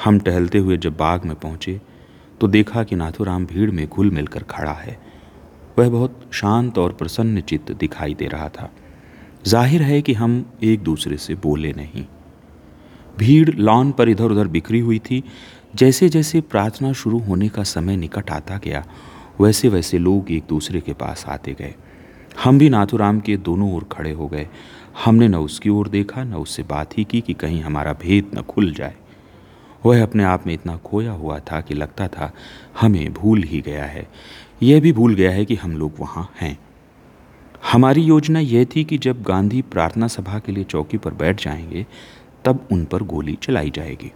हम 0.04 0.18
टहलते 0.20 0.58
हुए 0.58 0.76
जब 0.76 0.96
बाग 0.96 1.24
में 1.24 1.34
पहुँचे 1.36 1.80
तो 2.40 2.48
देखा 2.48 2.82
कि 2.84 2.96
नाथुराम 2.96 3.46
भीड़ 3.46 3.70
में 3.70 3.86
घुल 3.88 4.10
मिलकर 4.10 4.42
खड़ा 4.42 4.72
है। 4.74 4.98
वह 5.78 5.88
बहुत 5.90 6.20
शांत 6.32 6.78
और 6.78 6.92
प्रसन्न 6.92 7.40
चित्त 7.42 7.72
दिखाई 7.72 8.14
दे 8.14 8.26
रहा 8.28 8.48
था। 8.50 8.70
ज़ाहिर 9.46 9.82
है 9.82 10.00
कि 10.02 10.12
हम 10.14 10.44
एक 10.62 10.82
दूसरे 10.82 11.16
से 11.16 11.34
बोले 11.36 11.72
नहीं। 11.72 12.04
भीड़ 13.16 13.50
लॉन 13.50 13.90
पर 13.92 14.08
इधर 14.08 14.30
उधर 14.30 14.48
बिखरी 14.48 14.80
हुई 14.80 14.98
थी 15.00 15.22
जैसे 15.74 16.08
जैसे 16.08 16.40
प्रार्थना 16.40 16.92
शुरू 16.92 17.18
होने 17.18 17.48
का 17.48 17.62
समय 17.62 17.96
निकट 17.96 18.30
आता 18.30 18.58
गया 18.58 18.86
वैसे 19.40 19.68
वैसे 19.68 19.98
लोग 19.98 20.30
एक 20.30 20.44
दूसरे 20.48 20.80
के 20.80 20.92
पास 20.92 21.24
आते 21.28 21.52
गए। 21.52 21.74
हम 22.44 22.58
भी 22.58 22.68
नाथुराम 22.68 23.20
के 23.20 23.36
दोनों 23.36 23.74
ओर 23.74 23.84
खड़े 23.92 24.10
हो 24.10 24.28
गए। 24.28 24.48
हमने 25.04 25.28
न 25.28 25.34
उसकी 25.34 25.68
ओर 25.68 25.88
देखा, 25.88 26.24
न 26.24 26.34
उससे 26.34 26.62
बात 26.62 26.98
ही 26.98 27.04
की 27.04 27.20
कि 27.20 27.34
कहीं 27.34 27.62
हमारा 27.62 27.92
भेद 27.92 28.30
न 28.34 28.42
खुल 28.42 28.74
जाए। 28.74 28.94
वह 29.86 30.02
अपने 30.02 30.24
आप 30.24 30.46
में 30.46 30.54
इतना 30.54 30.76
खोया 30.76 31.12
हुआ 31.12 31.38
था 31.38 31.60
कि 31.60 31.74
लगता 31.74 32.08
था, 32.08 32.32
हमें 32.80 33.12
भूल 33.12 33.42
ही 33.42 33.60
गया 33.60 33.84
है। 33.84 34.08
यह 34.62 34.80
भी 34.80 34.92
भूल 34.92 35.14
गया 35.14 35.30
है 35.30 35.44
कि 35.44 35.54
हम 35.54 35.76
लोग 35.76 35.92
वहाँ 35.98 36.32
हैं। 36.40 36.58
हमारी 37.72 38.00
योजना 38.00 38.40
यह 38.40 38.66
थी 38.76 38.84
कि 38.84 38.98
जब 38.98 39.22
गांधी 39.22 39.62
प्रार्थना 39.62 40.08
सभा 40.08 40.38
के 40.38 40.52
लिए 40.52 40.64
चौकी 40.64 40.98
पर 40.98 41.14
बैठ 41.14 41.44
जाएँगे, 41.44 41.86
तब 42.44 42.68
उन 42.72 42.84
पर 42.84 43.02
गोली 43.02 43.38
चलाई 43.42 43.70
जाएगी। 43.70 44.12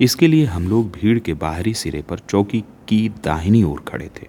इसके 0.00 0.26
लिए 0.26 0.44
हम 0.44 0.68
लोग 0.68 0.90
भीड़ 0.92 1.18
के 1.18 1.34
बाहरी 1.34 1.74
सिरे 1.74 2.02
पर 2.02 2.18
चौकी 2.18 2.60
की 2.60 3.08
दाहिनी 3.24 3.62
ओर 3.62 3.80
खड़े 3.80 4.10
थे। 4.16 4.26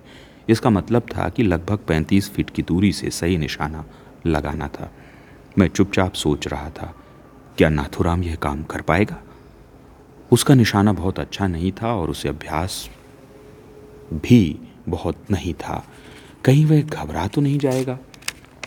इसका 0.49 0.69
मतलब 0.69 1.01
था 1.01 1.29
कि 1.29 1.43
लगभग 1.43 1.79
35 1.87 2.29
फीट 2.29 2.49
की 2.49 2.61
दूरी 2.61 2.91
से 2.91 3.09
सही 3.09 3.37
निशाना 3.37 3.85
लगाना 4.25 4.67
था। 4.67 4.91
मैं 5.57 5.67
चुपचाप 5.67 6.13
सोच 6.13 6.47
रहा 6.47 6.69
था, 6.69 6.95
क्या 7.57 7.69
नाथुराम 7.69 8.23
यह 8.23 8.35
काम 8.35 8.63
कर 8.63 8.81
पाएगा? 8.81 9.21
उसका 10.31 10.53
निशाना 10.53 10.93
बहुत 10.93 11.19
अच्छा 11.19 11.47
नहीं 11.47 11.71
था 11.71 11.93
और 11.93 12.09
उसे 12.09 12.29
अभ्यास 12.29 12.89
भी 14.13 14.59
बहुत 14.89 15.31
नहीं 15.31 15.53
था। 15.53 15.85
कहीं 16.45 16.65
वह 16.65 16.81
घबरा 16.81 17.27
तो 17.27 17.41
नहीं 17.41 17.59
जाएगा 17.59 17.99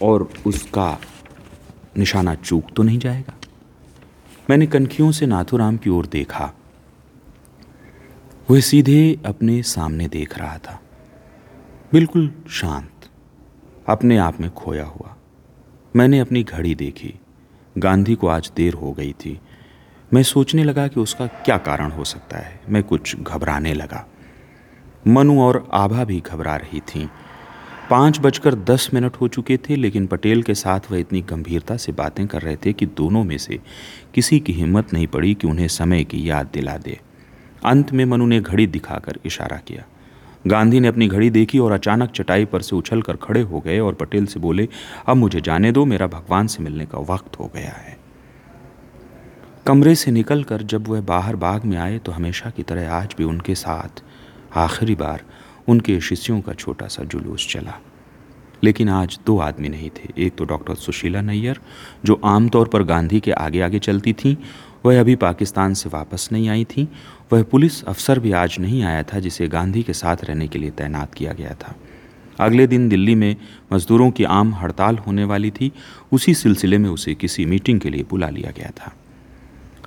और 0.03 0.29
उसका 0.47 0.99
निशाना 1.99 2.35
चूक 2.35 2.65
तो 2.77 2.83
नहीं 2.83 2.99
जाएगा? 2.99 3.35
मैंने 4.51 4.67
कनखियों 4.67 5.13
से 5.13 5.27
नाथुराम 5.27 5.77
की 5.77 5.91
ओर 5.91 6.07
देखा। 6.07 6.53
वह 8.51 8.61
सीधे 8.61 9.19
अपने 9.27 9.63
सामने 9.63 10.09
देख 10.09 10.39
रहा 10.39 10.59
था। 10.59 10.83
बिल्कुल 11.93 12.35
शांत, 12.51 12.91
अपने 13.89 14.19
आप 14.19 14.41
में 14.41 14.51
खोया 14.51 14.85
हुआ। 14.85 15.17
मैंने 15.97 16.19
अपनी 16.19 16.43
घड़ी 16.43 16.75
देखी। 16.75 17.15
गांधी 17.79 18.15
को 18.15 18.27
आज 18.27 18.53
देर 18.57 18.75
हो 18.75 18.93
गई 18.93 19.13
थी। 19.13 19.41
मैं 20.15 20.23
सोचने 20.23 20.65
लगा 20.65 20.89
कि 20.89 21.01
उसका 21.01 21.27
क्या 21.27 21.59
कारण 21.59 21.91
हो 21.91 22.05
सकता 22.05 22.39
है। 22.39 22.61
मैं 22.69 22.83
कुछ 22.83 23.17
घबराने 23.17 23.75
लगा। 23.75 24.09
मनु 25.07 25.43
और 25.43 25.69
आभा 25.73 26.05
भी 26.05 26.23
घबरा 26.27 26.57
रही 26.57 26.81
थीं। 26.81 27.09
पाँच 27.91 28.21
बजकर 28.21 28.55
दस 28.55 28.91
मिनट 28.95 29.17
हो 29.17 29.29
चुके 29.29 29.57
थे, 29.57 29.77
लेकिन 29.77 30.07
पटेल 30.07 30.43
के 30.43 30.55
साथ 30.55 30.81
वह 30.91 30.99
इतनी 30.99 31.21
गंभीरता 31.21 31.77
से 31.77 31.93
बातें 31.93 32.27
कर 32.27 32.43
रहे 32.43 32.57
थे 32.57 32.73
कि 32.73 32.87
दोनों 32.87 33.25
में 33.25 33.39
से 33.39 33.61
किसी 34.15 34.41
की 34.41 34.53
हिम्मत 34.53 34.93
नहीं 34.93 35.07
पड़ी 35.07 35.35
कि 35.35 35.47
उन्हें 35.47 35.69
समय 35.69 36.05
की 36.05 36.31
याद 36.31 36.51
दिला 36.55 36.77
दे। 36.77 37.01
अंत 37.65 37.93
में 37.93 38.05
मनु 38.05 38.27
ने 38.27 38.41
घड़ी 38.41 38.67
दिखाकर 38.67 39.19
इशारा 39.25 39.57
किया। 39.57 39.85
गांधी 40.47 40.81
ने 40.81 40.89
अपनी 40.89 41.09
घड़ी 41.09 41.31
देखी 41.31 41.59
और 41.59 41.73
अचानक 41.73 42.11
चटाई 42.11 42.45
पर 42.45 42.63
से 42.63 42.77
उछल 42.77 43.03
कर 43.03 43.17
खड़े 43.17 43.41
हो 43.41 43.61
गए 43.61 43.79
और 43.79 43.95
पटेल 43.95 44.27
से 44.27 44.41
बोले, 44.41 44.69
अब 45.07 45.17
मुझे 45.17 45.41
जाने 45.41 45.73
दो, 45.73 45.85
मेरा 45.85 46.07
भगवान 46.07 46.47
से 46.47 46.63
मिलने 46.63 46.87
का 46.87 46.99
वक्त 46.99 47.39
हो 47.39 47.51
गया 47.55 47.73
है। 47.73 47.97
कमरे 49.67 49.95
से 49.95 50.11
निकलकर 50.11 50.63
जब 50.63 50.89
वह 50.89 51.01
बाहर 51.01 51.37
बाग 51.37 51.65
में 51.65 51.77
आए 51.77 51.99
तो 51.99 52.13
हमेशा 52.13 52.51
की 52.51 52.63
तरह 52.63 52.93
आज 52.93 53.15
भी 53.19 53.25
उनके 53.25 53.55
साथ 53.55 54.03
आखिरी 54.57 54.95
बार 54.95 55.23
उनके 55.69 56.01
शिष्यों 56.01 56.41
का 56.41 56.53
छोटा 56.53 56.87
सा 56.87 57.05
जुलूस 57.05 57.47
चला। 57.51 57.79
लेकिन 58.65 58.89
आज 58.89 59.19
दो 59.27 59.39
आदमी 59.39 59.69
नहीं 59.69 59.91
थे। 59.91 60.27
एक 60.27 60.37
तो 60.37 60.45
डॉक्टर 60.45 60.75
सुशीला 60.75 61.21
नैयर, 61.21 61.61
जो 62.05 62.21
आमतौर 62.25 62.69
पर 62.69 62.83
गांधी 62.83 63.21
के 63.21 63.33
आगे 63.33 63.61
आगे 63.61 63.79
चलती 63.79 64.13
थीं, 64.13 64.37
वह 64.87 65.01
अभी 65.01 65.17
पाकिस्तान 65.17 65.75
से 65.75 65.89
वापस 65.89 66.29
नहीं 66.33 66.49
आई 66.49 66.65
थी। 66.65 66.89
वह 67.33 67.43
पुलिस 67.43 67.85
अफसर 67.85 68.19
भी 68.19 68.33
आज 68.33 68.57
नहीं 68.61 68.83
आया 68.83 69.03
था, 69.03 69.19
जिसे 69.19 69.49
गांधी 69.49 69.83
के 69.83 69.93
साथ 69.93 70.17
रहने 70.25 70.49
के 70.49 70.59
लिए 70.59 70.71
तैनात 70.71 71.15
किया 71.15 71.33
गया 71.33 71.55
था। 71.55 71.75
अगले 72.41 72.67
दिन 72.67 72.89
दिल्ली 72.89 73.15
में 73.15 73.37
मज़दूरों 73.73 74.11
की 74.11 74.25
आम 74.25 74.55
हड़ताल 74.55 74.99
होने 74.99 75.25
वाली 75.25 75.51
थी। 75.51 75.73
उसी 76.13 76.35
सिलसिले 76.35 76.79
में 76.79 76.91
उसे 76.91 77.15
किसी 77.15 77.45
मीटिंग 77.45 77.81
के 77.81 77.91
लिए 77.91 78.05
बुला 78.11 78.29
लिया 78.29 78.51
गया 78.51 78.71
था। 78.71 78.95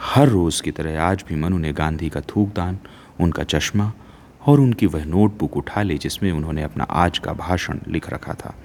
हर 0.01 0.27
रोज़ 0.27 0.61
की 0.61 0.71
तरह 0.71 1.03
आज 1.03 1.23
भी 1.29 1.35
मनु 1.35 1.57
ने 1.57 1.73
गांधी 1.73 2.09
का 2.09 2.21
थूकदान, 2.21 2.79
उनका 3.19 3.43
चश्मा 3.43 3.93
और 4.45 4.59
उनकी 4.59 4.85
वह 4.85 5.05
नोटबुक 5.05 5.57
उठा 5.57 5.81
ली, 5.81 5.97
जिसमें 5.97 6.31
उन्होंने 6.31 6.63
अपना 6.63 6.83
आज 6.83 7.19
का 7.19 7.33
भाषण 7.33 7.79
लिख 7.87 8.09
रखा 8.09 8.33
था। 8.33 8.55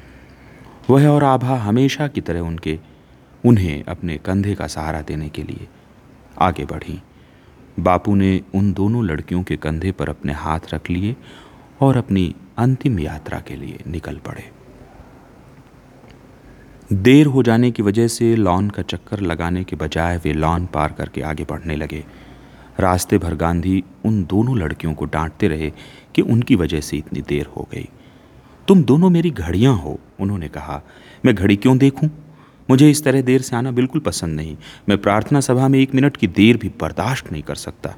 वह 0.90 1.08
और 1.08 1.24
आभा 1.24 1.56
हमेशा 1.56 2.08
की 2.08 2.20
तरह 2.20 2.40
उनके, 2.40 2.78
उन्हें 3.44 3.84
अपने 3.84 4.16
कंधे 4.16 4.54
का 4.54 4.66
सहारा 4.66 5.00
देने 5.00 5.28
के 5.28 5.42
लिए 5.42 5.68
आगे 6.38 6.64
बढ़ी। 6.64 7.02
बापू 7.80 8.14
ने 8.14 8.40
उन 8.54 8.72
दोनों 8.72 9.04
लड़कियों 9.04 9.42
के 9.42 9.56
कंधे 9.56 9.92
पर 9.92 10.08
अपने 10.08 10.32
हाथ 10.32 10.60
रख 10.74 10.90
लिए 10.90 11.16
और 11.80 11.96
अपनी 11.96 12.34
अंतिम 12.58 12.98
यात्रा 13.00 13.40
के 13.40 13.56
लिए 13.56 13.78
निकल 13.86 14.16
पड़े। 14.16 14.44
देर 16.92 17.26
हो 17.26 17.42
जाने 17.42 17.70
की 17.70 17.82
वजह 17.82 18.08
से 18.08 18.36
लॉन 18.36 18.70
का 18.70 18.82
चक्कर 18.82 19.20
लगाने 19.20 19.64
के 19.64 19.76
बजाय 19.76 20.16
वे 20.16 20.32
लॉन 20.32 20.66
पार 20.66 20.92
करके 20.92 21.22
आगे 21.22 21.44
बढ़ने 21.44 21.76
लगे। 21.76 22.04
रास्ते 22.80 23.18
भर 23.18 23.34
गांधी 23.34 23.84
उन 24.04 24.24
दोनों 24.24 24.58
लड़कियों 24.58 24.94
को 24.94 25.04
डांटते 25.04 25.48
रहे 25.48 25.72
कि 26.14 26.22
उनकी 26.22 26.56
वजह 26.56 26.80
से 26.80 26.96
इतनी 26.96 27.20
देर 27.20 27.46
हो 27.46 27.68
गई। 27.72 27.88
तुम 28.68 28.82
दोनों 28.84 29.10
मेरी 29.10 29.30
घड़ियाँ 29.30 29.74
हो, 29.76 30.00
उन्होंने 30.20 30.48
कहा। 30.48 30.82
मैं 31.24 31.34
घड़ी 31.34 31.56
क्यों 31.56 31.78
देखूँ? 31.78 32.10
मुझे 32.70 32.90
इस 32.90 33.04
तरह 33.04 33.22
देर 33.22 33.42
से 33.42 33.56
आना 33.56 33.70
बिल्कुल 33.70 34.00
पसंद 34.00 34.36
नहीं। 34.36 34.56
मैं 34.88 34.98
प्रार्थना 34.98 35.40
सभा 35.40 35.68
में 35.68 35.78
एक 35.78 35.94
मिनट 35.94 36.16
की 36.16 36.26
देर 36.26 36.56
भी 36.56 36.68
बर्दाश्त 36.68 37.32
नहीं 37.32 37.42
कर 37.42 37.54
सकता। 37.54 37.94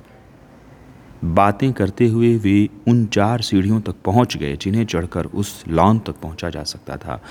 बातें 1.24 1.72
करते 1.72 2.06
हुए 2.06 2.36
वे 2.36 2.68
उन 2.88 3.06
चार 3.06 3.40
सीढ़ियों 3.40 3.80
तक 3.80 3.94
पहुँच 4.04 4.36
गए, 4.36 4.56
जिन्हें 4.56 4.86
चढ़कर 4.86 5.24
उस 5.24 5.64
लॉन 5.68 5.98
तक 5.98 6.14
पहुँचा 6.22 6.50
जा 6.50 6.62
सकता 6.62 6.96
था, 6.96 7.22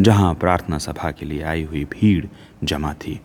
जहाँ 0.00 0.34
प्रार्थना 0.34 0.78
सभा 0.78 1.10
के 1.10 1.26
लिए 1.26 1.42
आई 1.42 1.62
हुई 1.62 1.84
भीड़ 1.84 2.26
जमा 2.64 2.94
थी। 2.94 3.20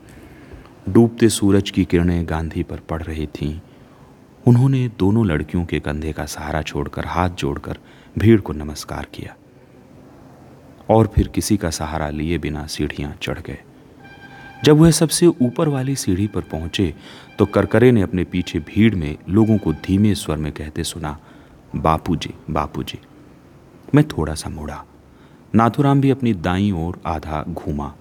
डूबते 0.90 1.30
सूरज 1.30 1.70
की 1.70 1.86
किरणें 1.86 2.30
गांधी 2.30 2.64
पर 2.64 2.78
पड़ 2.80 3.04
रही 3.04 3.28
थीं। 3.28 3.60
उन्होंने 4.48 4.88
दोनों 5.00 5.26
लड़कियों 5.28 5.66
के 5.66 5.80
कंधे 5.80 6.14
का 6.14 6.26
सहारा 6.26 6.62
छोड़कर, 6.62 7.06
हाथ 7.06 7.30
जोड़कर, 7.30 7.78
भीड़ 8.18 8.42
को 8.42 8.54
नमस्कार 8.54 9.08
किया। 9.14 9.36
और 10.90 11.08
फिर 11.08 11.28
किसी 11.28 11.58
का 11.58 11.70
सहारा 11.70 12.10
लिए 12.10 12.38
बिना 12.38 12.66
सीढ़ियाँ 12.68 13.16
चढ़ 13.22 13.40
गए। 13.40 13.58
जब 14.66 14.78
वह 14.78 14.92
सबसे 14.92 15.28
ऊपर 15.28 15.68
वाली 15.68 15.96
सीढ़ी 15.96 16.28
पर 16.28 16.42
पहुँचे 16.42 16.94
तो 17.40 17.46
करकरे 17.46 17.92
ने 17.92 18.02
अपने 18.02 18.24
पीछे 18.24 18.60
भीड़ 18.60 18.94
में 18.96 19.16
लोगों 19.30 19.58
को 19.58 19.74
धीमे 19.86 20.14
स्वर 20.16 20.38
में 20.38 20.52
कहते 20.52 20.84
सुना 20.84 21.18
बापू 21.76 22.16
जी 22.16 22.34
बापू 22.50 22.84
जी 22.84 23.00
मैं 23.96 24.08
थोड़ा 24.08 24.36
सा 24.36 24.50
मुड़ा। 24.50 24.84
नाथुराम 25.56 26.02
भी 26.02 26.10
अपनी 26.10 26.34
दाई 26.34 26.72
ओर 26.72 27.00
आधा 27.06 27.44
घूमा। 27.44 27.94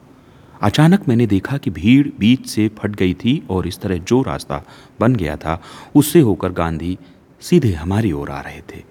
अचानक 0.62 1.08
मैंने 1.08 1.26
देखा 1.26 1.56
कि 1.58 1.70
भीड़ 1.70 2.08
बीच 2.18 2.46
से 2.46 2.68
फट 2.78 2.90
गई 2.90 3.14
थी 3.14 3.42
और 3.50 3.66
इस 3.66 3.80
तरह 3.80 3.96
जो 3.98 4.22
रास्ता 4.22 4.62
बन 5.00 5.16
गया 5.16 5.36
था, 5.36 5.60
उससे 5.94 6.20
होकर 6.20 6.52
गांधी 6.52 6.98
सीधे 7.42 7.72
हमारी 7.72 8.12
ओर 8.12 8.30
आ 8.30 8.40
रहे 8.40 8.60
थे। 8.70 8.82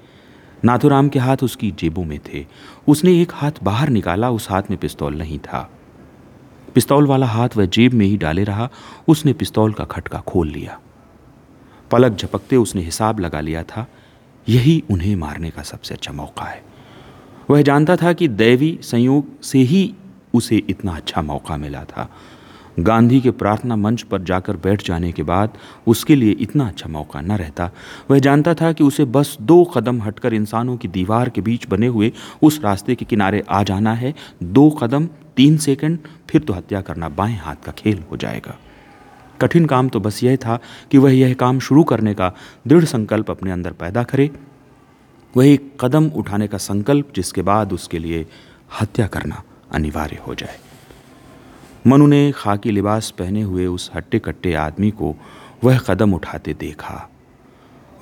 नाथुराम 0.65 1.09
के 1.09 1.19
हाथ 1.19 1.37
उसकी 1.43 1.71
जेबों 1.71 2.03
में 2.03 2.19
थे। 2.19 2.45
उसने 2.87 3.21
एक 3.21 3.31
हाथ 3.33 3.51
बाहर 3.63 3.89
निकाला, 3.89 4.29
उस 4.29 4.49
हाथ 4.49 4.63
में 4.69 4.79
पिस्तौल 4.79 5.15
नहीं 5.15 5.39
था। 5.39 5.71
पिस्तौल 6.75 7.07
वाला 7.07 7.25
हाथ 7.25 7.49
वह 7.57 7.65
जेब 7.65 7.93
में 7.93 8.05
ही 8.05 8.17
डाले 8.17 8.43
रहा, 8.43 8.69
उसने 9.07 9.33
पिस्तौल 9.33 9.73
का 9.73 9.83
खटका 9.83 10.19
खोल 10.19 10.47
लिया। 10.47 10.79
पलक 11.91 12.15
झपकते 12.15 12.55
उसने 12.55 12.81
हिसाब 12.81 13.19
लगा 13.19 13.39
लिया 13.39 13.63
था, 13.63 13.87
यही 14.49 14.83
उन्हें 14.91 15.15
मारने 15.15 15.49
का 15.49 15.61
सबसे 15.61 15.93
अच्छा 15.93 16.13
मौका 16.13 16.45
है। 16.45 16.63
वह 17.49 17.61
जानता 17.61 17.95
था 17.95 18.13
कि 18.13 18.27
दैवी 18.27 18.79
संयोग 18.81 19.41
से 19.41 19.59
ही 19.59 19.95
उसे 20.33 20.57
इतना 20.57 20.95
अच्छा 20.95 21.21
मौका 21.21 21.57
मिला 21.57 21.83
था। 21.83 22.09
गांधी 22.79 23.21
के 23.21 23.31
प्रार्थना 23.31 23.75
मंच 23.75 24.01
पर 24.01 24.21
जाकर 24.21 24.57
बैठ 24.57 24.85
जाने 24.85 25.11
के 25.11 25.23
बाद 25.23 25.49
उसके 25.87 26.15
लिए 26.15 26.31
इतना 26.31 26.67
अच्छा 26.67 26.89
मौका 26.89 27.21
न 27.21 27.31
रहता। 27.31 27.71
वह 28.11 28.19
जानता 28.19 28.53
था 28.53 28.71
कि 28.73 28.83
उसे 28.83 29.05
बस 29.05 29.37
दो 29.41 29.63
कदम 29.63 30.01
हटकर 30.01 30.33
इंसानों 30.33 30.77
की 30.77 30.87
दीवार 30.87 31.29
के 31.29 31.41
बीच 31.41 31.67
बने 31.67 31.87
हुए 31.87 32.11
उस 32.41 32.61
रास्ते 32.63 32.95
के 32.95 33.05
किनारे 33.05 33.43
आ 33.49 33.63
जाना 33.63 33.93
है। 33.93 34.13
दो 34.43 34.69
कदम, 34.69 35.09
तीन 35.35 35.57
सेकंड, 35.57 35.99
फिर 36.29 36.41
तो 36.41 36.53
हत्या 36.53 36.81
करना 36.81 37.09
बाएँ 37.09 37.37
हाथ 37.37 37.55
का 37.55 37.71
खेल 37.71 38.03
हो 38.11 38.17
जाएगा। 38.17 38.59
कठिन 39.41 39.65
काम 39.65 39.89
तो 39.89 39.99
बस 39.99 40.23
यह 40.23 40.35
था 40.35 40.59
कि 40.91 40.97
वह 40.97 41.15
यह 41.15 41.33
काम 41.33 41.59
शुरू 41.59 41.83
करने 41.83 42.13
का 42.13 42.33
दृढ़ 42.67 42.85
संकल्प 42.85 43.31
अपने 43.31 43.51
अंदर 43.51 43.71
पैदा 43.71 44.03
करे। 44.03 44.31
वह 45.37 45.47
एक 45.47 45.77
कदम 45.81 46.07
उठाने 46.07 46.47
का 46.47 46.57
संकल्प 46.57 47.13
जिसके 47.15 47.41
बाद 47.41 47.73
उसके 47.73 47.99
लिए 47.99 48.25
हत्या 48.81 49.07
करना 49.07 49.43
अनिवार्य 49.71 50.19
हो 50.27 50.35
जाए। 50.35 50.64
मनु 51.87 52.07
ने 52.07 52.31
खाकी 52.35 52.71
लिबास 52.71 53.13
पहने 53.19 53.41
हुए 53.41 53.65
उस 53.65 53.91
हट्टे 53.95 54.19
कट्टे 54.19 54.53
आदमी 54.53 54.91
को 54.91 55.15
वह 55.63 55.77
कदम 55.77 56.13
उठाते 56.13 56.53
देखा। 56.53 57.11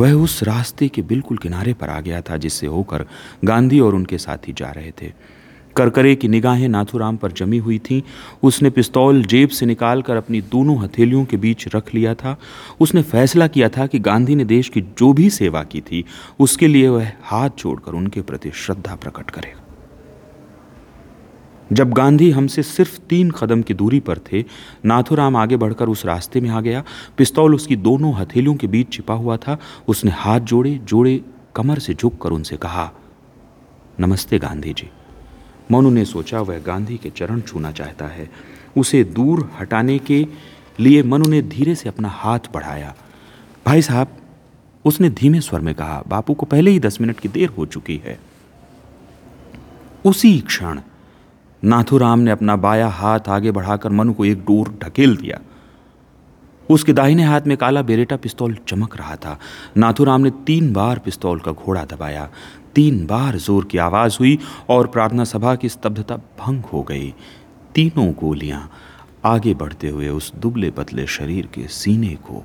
वह 0.02 0.13
उस 0.13 0.43
रास्ते 0.43 0.88
के 0.88 1.02
बिल्कुल 1.02 1.38
किनारे 1.38 1.74
पर 1.74 1.89
आ 1.89 2.00
गया 2.00 2.22
था, 2.22 2.38
जिससे 2.38 2.67
होकर 2.67 3.06
गांधी 3.46 3.80
और 3.80 3.96
उनके 3.96 4.17
साथी 4.17 4.54
जा 4.54 4.72
रहे 4.72 4.91
थे। 4.91 5.13
करकरे 5.76 6.15
की 6.15 6.28
निगाहें 6.28 6.67
नाथुराम 6.67 7.17
पर 7.17 7.32
जमी 7.32 7.58
हुई 7.58 7.80
थीं। 7.80 8.02
उसने 8.43 8.69
पिस्तौल 8.69 9.24
जेब 9.24 9.50
से 9.50 9.65
निकालकर 9.65 10.15
अपनी 10.15 10.41
दोनों 10.41 10.84
हथेलियों 10.84 11.26
के 11.26 11.38
बीच 11.38 11.76
रख 11.76 11.96
लिया 11.96 12.13
था। 12.13 12.38
उसने 12.80 13.02
फैसला 13.02 13.48
किया 13.48 13.69
था 13.69 13.88
कि 13.88 14.00
गांधी 14.00 14.36
ने 14.36 14.46
देश 14.46 14.69
की 14.69 14.82
जो 14.82 15.13
भी 15.13 15.30
सेवा 15.30 15.63
की 15.63 15.82
थी, 15.82 16.06
उसके 16.39 16.67
लिए 16.67 16.88
वह 16.88 17.12
हाथ 17.24 17.50
जोड़कर 17.50 17.91
उनके 17.91 18.22
प्रति 18.22 18.52
श्रद्धा 18.56 18.96
प्रकट 18.96 19.32
करेगा। 19.32 19.62
जब 21.71 21.91
गांधी 21.91 22.32
हमसे 22.32 22.63
सिर्फ़ 22.63 22.99
तीन 22.99 23.32
कदम 23.32 23.62
की 23.62 23.73
दूरी 23.73 23.99
पर 23.99 24.17
थे, 24.17 24.43
नाथुराम 24.86 25.36
आगे 25.36 25.58
बढ़कर 25.58 25.89
उस 25.89 26.06
रास्ते 26.06 26.41
में 26.41 26.49
आ 26.49 26.62
गया। 26.62 26.84
पिस्तौल 27.17 27.56
उसकी 27.56 27.76
दोनों 27.76 28.13
हथेलियों 28.13 28.56
के 28.56 28.67
बीच 28.67 28.93
छिपा 28.93 29.13
हुआ 29.13 29.38
था। 29.38 29.58
उसने 29.88 30.12
हाथ 30.12 30.39
जोड़े 30.39 30.76
जोड़े 30.76 31.21
कमर 31.56 31.80
से 31.80 31.93
झुक 31.93 32.21
कर 32.21 32.30
उनसे 32.30 32.58
कहा, 32.58 32.91
नमस्ते 33.99 34.39
गांधी 34.39 34.73
जी। 34.73 34.89
मनु 35.71 35.89
ने 35.89 36.06
सोचा, 36.06 36.41
वह 36.41 36.60
गांधी 36.60 36.97
के 36.97 37.10
चरण 37.10 37.41
छूना 37.41 37.71
चाहता 37.71 38.06
है। 38.06 38.30
उसे 38.78 39.04
दूर 39.04 39.52
हटाने 39.60 39.99
के 39.99 40.28
लिए 40.80 41.04
मनु 41.04 41.26
ने 41.26 41.41
धीरे 41.41 41.76
से 41.76 41.89
अपना 41.89 42.10
हाथ 42.10 42.39
बढ़ाया। 42.54 42.95
भाई 43.65 43.82
साहब, 43.82 44.08
उसने 44.86 45.10
धीमे 45.10 45.41
स्वर 45.41 45.60
में 45.60 45.76
कहा, 45.76 46.04
बापू 46.08 46.34
को 46.34 46.45
पहले 46.45 46.71
ही 46.71 46.80
दस 46.80 47.02
मिनट 47.02 47.19
की 47.19 47.30
देर 47.30 47.49
हो 47.49 47.65
चुकी 47.65 48.02
है। 48.06 48.19
उसी 50.06 50.39
क्षण 50.39 50.80
नाथुराम 51.63 52.19
ने 52.19 52.32
अपना 52.32 52.56
बाया 52.56 52.88
हाथ 52.89 53.30
आगे 53.30 53.52
बढ़ाकर 53.52 53.89
मनु 53.89 54.13
को 54.13 54.26
एक 54.26 54.39
डोर 54.39 54.69
ढकेल 54.84 55.15
दिया। 55.17 55.39
उसके 56.69 56.93
दाहिने 56.93 57.23
हाथ 57.23 57.41
में 57.41 57.56
काला 57.58 57.82
बेरेटा 57.82 58.15
पिस्तौल 58.15 58.58
चमक 58.67 58.97
रहा 58.97 59.15
था। 59.15 59.38
नाथुराम 59.78 60.21
ने 60.21 60.30
तीन 60.45 60.71
बार 60.73 60.99
पिस्तौल 60.99 61.39
का 61.39 61.52
घोड़ा 61.52 61.84
दबाया। 61.86 62.30
तीन 62.76 63.06
बार 63.06 63.38
ज़ोर 63.38 63.65
की 63.65 63.78
आवाज़ 63.78 64.17
हुई 64.19 64.38
और 64.69 64.88
प्रार्थना 64.88 65.23
सभा 65.23 65.56
की 65.56 65.69
स्तब्धता 65.69 66.15
भंग 66.15 66.63
हो 66.63 66.84
गई। 66.84 67.13
तीनों 67.76 68.12
गोलियाँ 68.13 68.69
आगे 69.26 69.54
बढ़ते 69.54 69.89
हुए 69.89 70.10
उस 70.10 70.34
दुबले 70.36 70.71
पतले 70.71 71.08
शरीर 71.08 71.49
के 71.54 71.67
सीने 71.67 72.15
को 72.26 72.43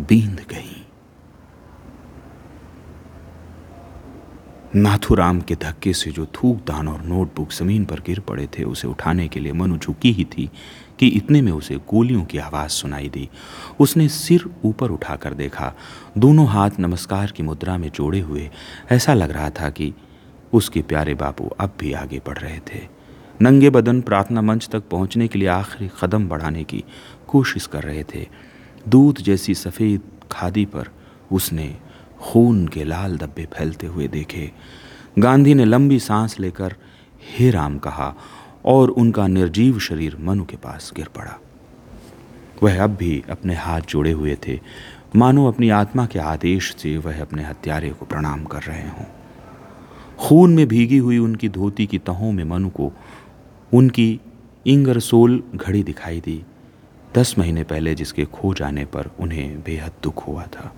बींद 0.00 0.40
गईं। 0.50 0.89
नाथुराम 4.76 5.40
के 5.40 5.54
धक्के 5.54 5.92
से 5.92 6.10
जो 6.10 6.26
थूक 6.26 6.56
दान 6.56 6.88
और 6.88 7.02
नोटबुक 7.02 7.52
ज़मीन 7.52 7.84
पर 7.84 8.00
गिर 8.00 8.20
पड़े 8.20 8.46
थे, 8.46 8.64
उसे 8.64 8.88
उठाने 8.88 9.28
के 9.28 9.40
लिए 9.40 9.52
मनु 9.52 9.78
झुकी 9.78 10.12
ही 10.12 10.24
थी 10.24 10.50
कि 10.98 11.06
इतने 11.06 11.42
में 11.42 11.52
उसे 11.52 11.76
गोलियों 11.76 12.24
की 12.24 12.38
आवाज़ 12.38 12.70
सुनाई 12.70 13.08
दी। 13.08 13.28
उसने 13.80 14.08
सिर 14.08 14.44
ऊपर 14.64 14.90
उठाकर 14.90 15.34
देखा। 15.34 15.74
दोनों 16.18 16.46
हाथ 16.46 16.70
नमस्कार 16.80 17.30
की 17.30 17.42
मुद्रा 17.42 17.78
में 17.78 17.90
जोड़े 17.90 18.20
हुए। 18.20 18.50
ऐसा 18.90 19.14
लग 19.14 19.30
रहा 19.30 19.50
था 19.50 19.70
कि 19.70 19.94
उसके 20.52 20.82
प्यारे 20.82 21.14
बापू 21.14 21.50
अब 21.60 21.72
भी 21.80 21.92
आगे 21.92 22.18
बढ़ 22.26 22.38
रहे 22.38 22.58
थे। 22.58 22.88
नंगे 23.42 23.70
बदन 23.70 24.00
प्रार्थना 24.00 24.42
मंच 24.42 24.68
तक 24.68 24.88
पहुँचने 24.88 25.28
के 25.28 25.38
लिए 25.38 25.48
आखिरी 25.48 25.90
कदम 26.02 26.28
बढ़ाने 26.28 26.64
की 26.64 26.84
कोशिश 27.28 27.66
कर 27.66 27.82
रहे 27.82 28.04
थे। 28.14 28.28
दूध 28.88 29.16
जैसी 29.16 29.54
सफ़ेद 29.54 30.00
खादी 30.32 30.64
पर 30.64 30.88
उसने 31.32 31.76
खून 32.20 32.68
के 32.68 32.84
लाल 32.84 33.18
धब्बे 33.18 33.44
फैलते 33.44 33.86
हुए 33.86 34.08
देखे। 34.08 34.52
गांधी 35.18 35.54
ने 35.54 35.64
लंबी 35.64 35.98
सांस 35.98 36.40
लेकर, 36.40 36.74
हे 37.38 37.50
राम 37.50 37.78
कहा, 37.78 38.14
और 38.64 38.90
उनका 38.90 39.26
निर्जीव 39.26 39.78
शरीर 39.78 40.16
मनु 40.20 40.44
के 40.44 40.56
पास 40.56 40.92
गिर 40.96 41.08
पड़ा। 41.08 41.40
वह 42.62 42.84
अब 42.84 42.90
भी 42.90 43.24
अपने 43.30 43.54
हाथ 43.54 43.80
जोड़े 43.80 44.12
हुए 44.12 44.38
थे। 44.48 44.60
मानो 45.16 45.46
अपनी 45.46 45.70
आत्मा 45.70 46.06
के 46.06 46.18
आदेश 46.18 46.76
से 46.78 46.96
वह 46.96 47.22
अपने 47.22 47.44
हत्यारे 47.44 47.90
को 47.90 48.06
प्रणाम 48.06 48.44
कर 48.44 48.62
रहे 48.62 48.88
हों। 48.88 49.04
खून 50.18 50.54
में 50.54 50.68
भीगी 50.68 50.98
हुई 50.98 51.18
उनकी 51.18 51.48
धोती 51.48 51.86
की 51.86 51.98
तहों 51.98 52.32
में 52.32 52.44
मनु 52.44 52.70
को 52.70 52.92
उनकी 53.74 54.20
इंगरसोल 54.66 55.42
घड़ी 55.54 55.82
दिखाई 55.82 56.20
दी। 56.20 56.44
दस 57.14 57.34
महीने 57.38 57.64
पहले 57.64 57.94
जिसके 57.94 58.24
खो 58.24 58.54
जाने 58.54 58.84
पर 58.84 59.10
उन्हें 59.20 59.60
बेहद 59.60 59.92
दुख 60.02 60.26
हुआ 60.26 60.42
था। 60.42 60.74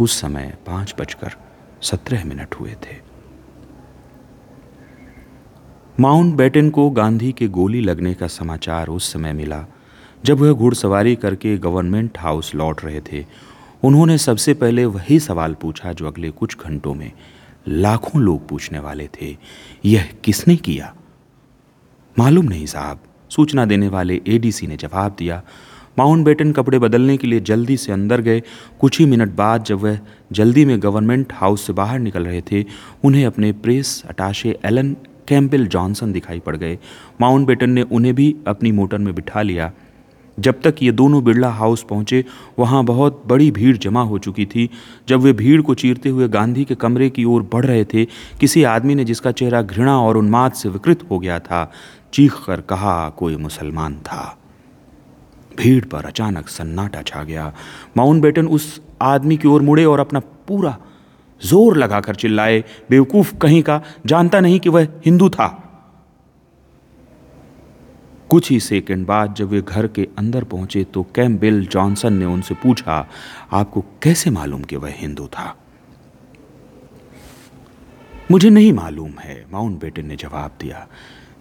उस 0.00 0.20
समय 0.20 0.56
पाँच 0.66 0.94
बजकर 1.00 1.32
सत्रह 1.82 2.24
मिनट 2.24 2.54
हुए 2.54 2.72
थे। 2.72 2.96
माउंट 6.00 6.34
बैटन 6.34 6.70
को 6.70 6.90
गांधी 6.90 7.32
के 7.32 7.48
गोली 7.48 7.80
लगने 7.80 8.14
का 8.14 8.26
समाचार 8.26 8.88
उस 8.88 9.12
समय 9.12 9.32
मिला, 9.32 9.64
जब 10.24 10.38
वह 10.38 10.52
घुड़सवारी 10.52 11.16
करके 11.16 11.56
गवर्नमेंट 11.58 12.18
हाउस 12.18 12.54
लौट 12.54 12.84
रहे 12.84 13.00
थे। 13.00 13.26
उन्होंने 13.84 14.18
सबसे 14.18 14.54
पहले 14.54 14.84
वही 14.84 15.20
सवाल 15.20 15.54
पूछा 15.54 15.92
जो 15.92 16.06
अगले 16.06 16.30
कुछ 16.30 16.58
घंटों 16.58 16.94
में 16.94 17.12
लाखों 17.68 18.22
लोग 18.22 18.48
पूछने 18.48 18.78
वाले 18.78 19.08
थे। 19.20 19.36
यह 19.84 20.08
किसने 20.24 20.56
किया? 20.56 20.94
मालूम 22.18 22.44
नहीं 22.44 22.66
साहब, 22.66 23.00
सूचना 23.28 23.64
देने 23.64 23.88
वाले 23.88 24.20
एडीसी 24.26 24.66
ने 24.66 24.76
जवाब 24.76 25.16
दिया 25.18 25.42
माउंट 25.98 26.24
बेटन 26.24 26.52
कपड़े 26.52 26.78
बदलने 26.78 27.16
के 27.16 27.26
लिए 27.26 27.40
जल्दी 27.40 27.76
से 27.76 27.92
अंदर 27.92 28.20
गए। 28.20 28.42
कुछ 28.80 28.98
ही 28.98 29.06
मिनट 29.06 29.34
बाद 29.34 29.64
जब 29.64 29.78
वह 29.78 29.98
जल्दी 30.32 30.64
में 30.64 30.82
गवर्नमेंट 30.82 31.32
हाउस 31.32 31.66
से 31.66 31.72
बाहर 31.72 31.98
निकल 31.98 32.24
रहे 32.24 32.42
थे, 32.52 32.64
उन्हें 33.04 33.26
अपने 33.26 33.52
press 33.52 34.02
attache 34.08 34.58
Alan 34.64 34.96
Campbell 35.28 35.66
Johnson 35.66 36.12
दिखाई 36.12 36.38
पड़ 36.38 36.56
गए। 36.56 36.78
माउंट 37.20 37.46
बेटन 37.46 37.70
ने 37.70 37.82
उन्हें 37.82 38.14
भी 38.14 38.36
अपनी 38.46 38.72
मोटर 38.72 38.98
में 38.98 39.14
बिठा 39.14 39.42
लिया। 39.42 39.72
जब 40.38 40.60
तक 40.60 40.74
ये 40.82 40.92
दोनों 40.92 41.24
बिरला 41.24 41.48
हाउस 41.48 41.82
पहुँचे, 41.82 42.24
वहाँ 42.58 42.84
बहुत 42.84 43.22
बड़ी 43.26 43.50
भीड़ 43.50 43.76
जमा 43.76 44.02
हो 44.02 44.18
चुकी 44.18 44.46
थी। 44.46 44.70
जब 45.08 45.20
वे 45.20 45.32
भीड़ 45.32 45.62
को 45.62 45.74
चीरते 45.74 46.08
हुए 46.08 46.28
गांधी 46.28 46.64
के 46.64 46.74
कमरे 46.74 47.10
की 47.10 47.24
ओर 47.24 47.48
बढ़ 47.52 47.66
रहे 47.66 47.84
थे, 47.84 48.04
किसी 48.40 48.62
आदमी 48.62 48.94
ने 48.94 49.04
जिसका 49.04 49.32
चेहरा 49.32 49.62
घृणा 49.62 49.98
और 50.00 50.16
उन्माद 50.16 50.52
से 50.52 50.68
विकृत 50.68 51.00
हो 51.10 51.18
गया 51.18 51.38
था, 51.38 51.72
चीख 52.12 52.34
कर 52.46 52.60
कहा, 52.60 53.08
कोई 53.08 53.36
मुसलमान 53.36 53.94
था। 53.94 54.38
भीड़ 55.58 55.84
पर 55.84 56.04
अचानक 56.04 56.48
सन्नाटा 56.48 57.02
छा 57.02 57.22
गया। 57.22 57.52
माउंट 57.96 58.22
बेटन 58.22 58.46
उस 58.48 58.80
आदमी 59.02 59.36
की 59.36 59.48
ओर 59.48 59.62
मुड़े 59.62 59.84
और 59.84 60.00
अपना 60.00 60.20
पूरा 60.48 60.76
ज़ोर 61.40 61.76
लगाकर 61.76 62.14
चिल्लाए, 62.14 62.64
बेवकूफ़ 62.90 63.36
कहीं 63.36 63.62
का, 63.62 63.80
जानता 64.06 64.40
नहीं 64.40 64.60
कि 64.60 64.68
वह 64.68 64.88
हिंदू 65.06 65.28
था। 65.28 65.64
कुछ 68.30 68.50
ही 68.50 68.58
सेकंड 68.60 69.06
बाद 69.06 69.34
जब 69.34 69.48
वे 69.48 69.60
घर 69.62 69.86
के 69.86 70.08
अंदर 70.18 70.44
पहुँचे 70.44 70.84
तो 70.84 71.02
कैम्पबेल 71.14 71.66
जॉनसन 71.66 72.12
ने 72.12 72.24
उनसे 72.24 72.54
पूछा, 72.54 73.06
आपको 73.52 73.84
कैसे 74.02 74.30
मालूम 74.30 74.62
कि 74.62 74.76
वह 74.76 74.94
हिंदू 74.96 75.26
था? 75.26 75.54
मुझे 78.30 78.50
नहीं 78.50 78.72
मालूम 78.72 79.12
है, 79.20 79.44
माउंट 79.52 79.80
बेटन 79.80 80.06
ने 80.06 80.16
जवाब 80.16 80.50
दिया। 80.60 80.86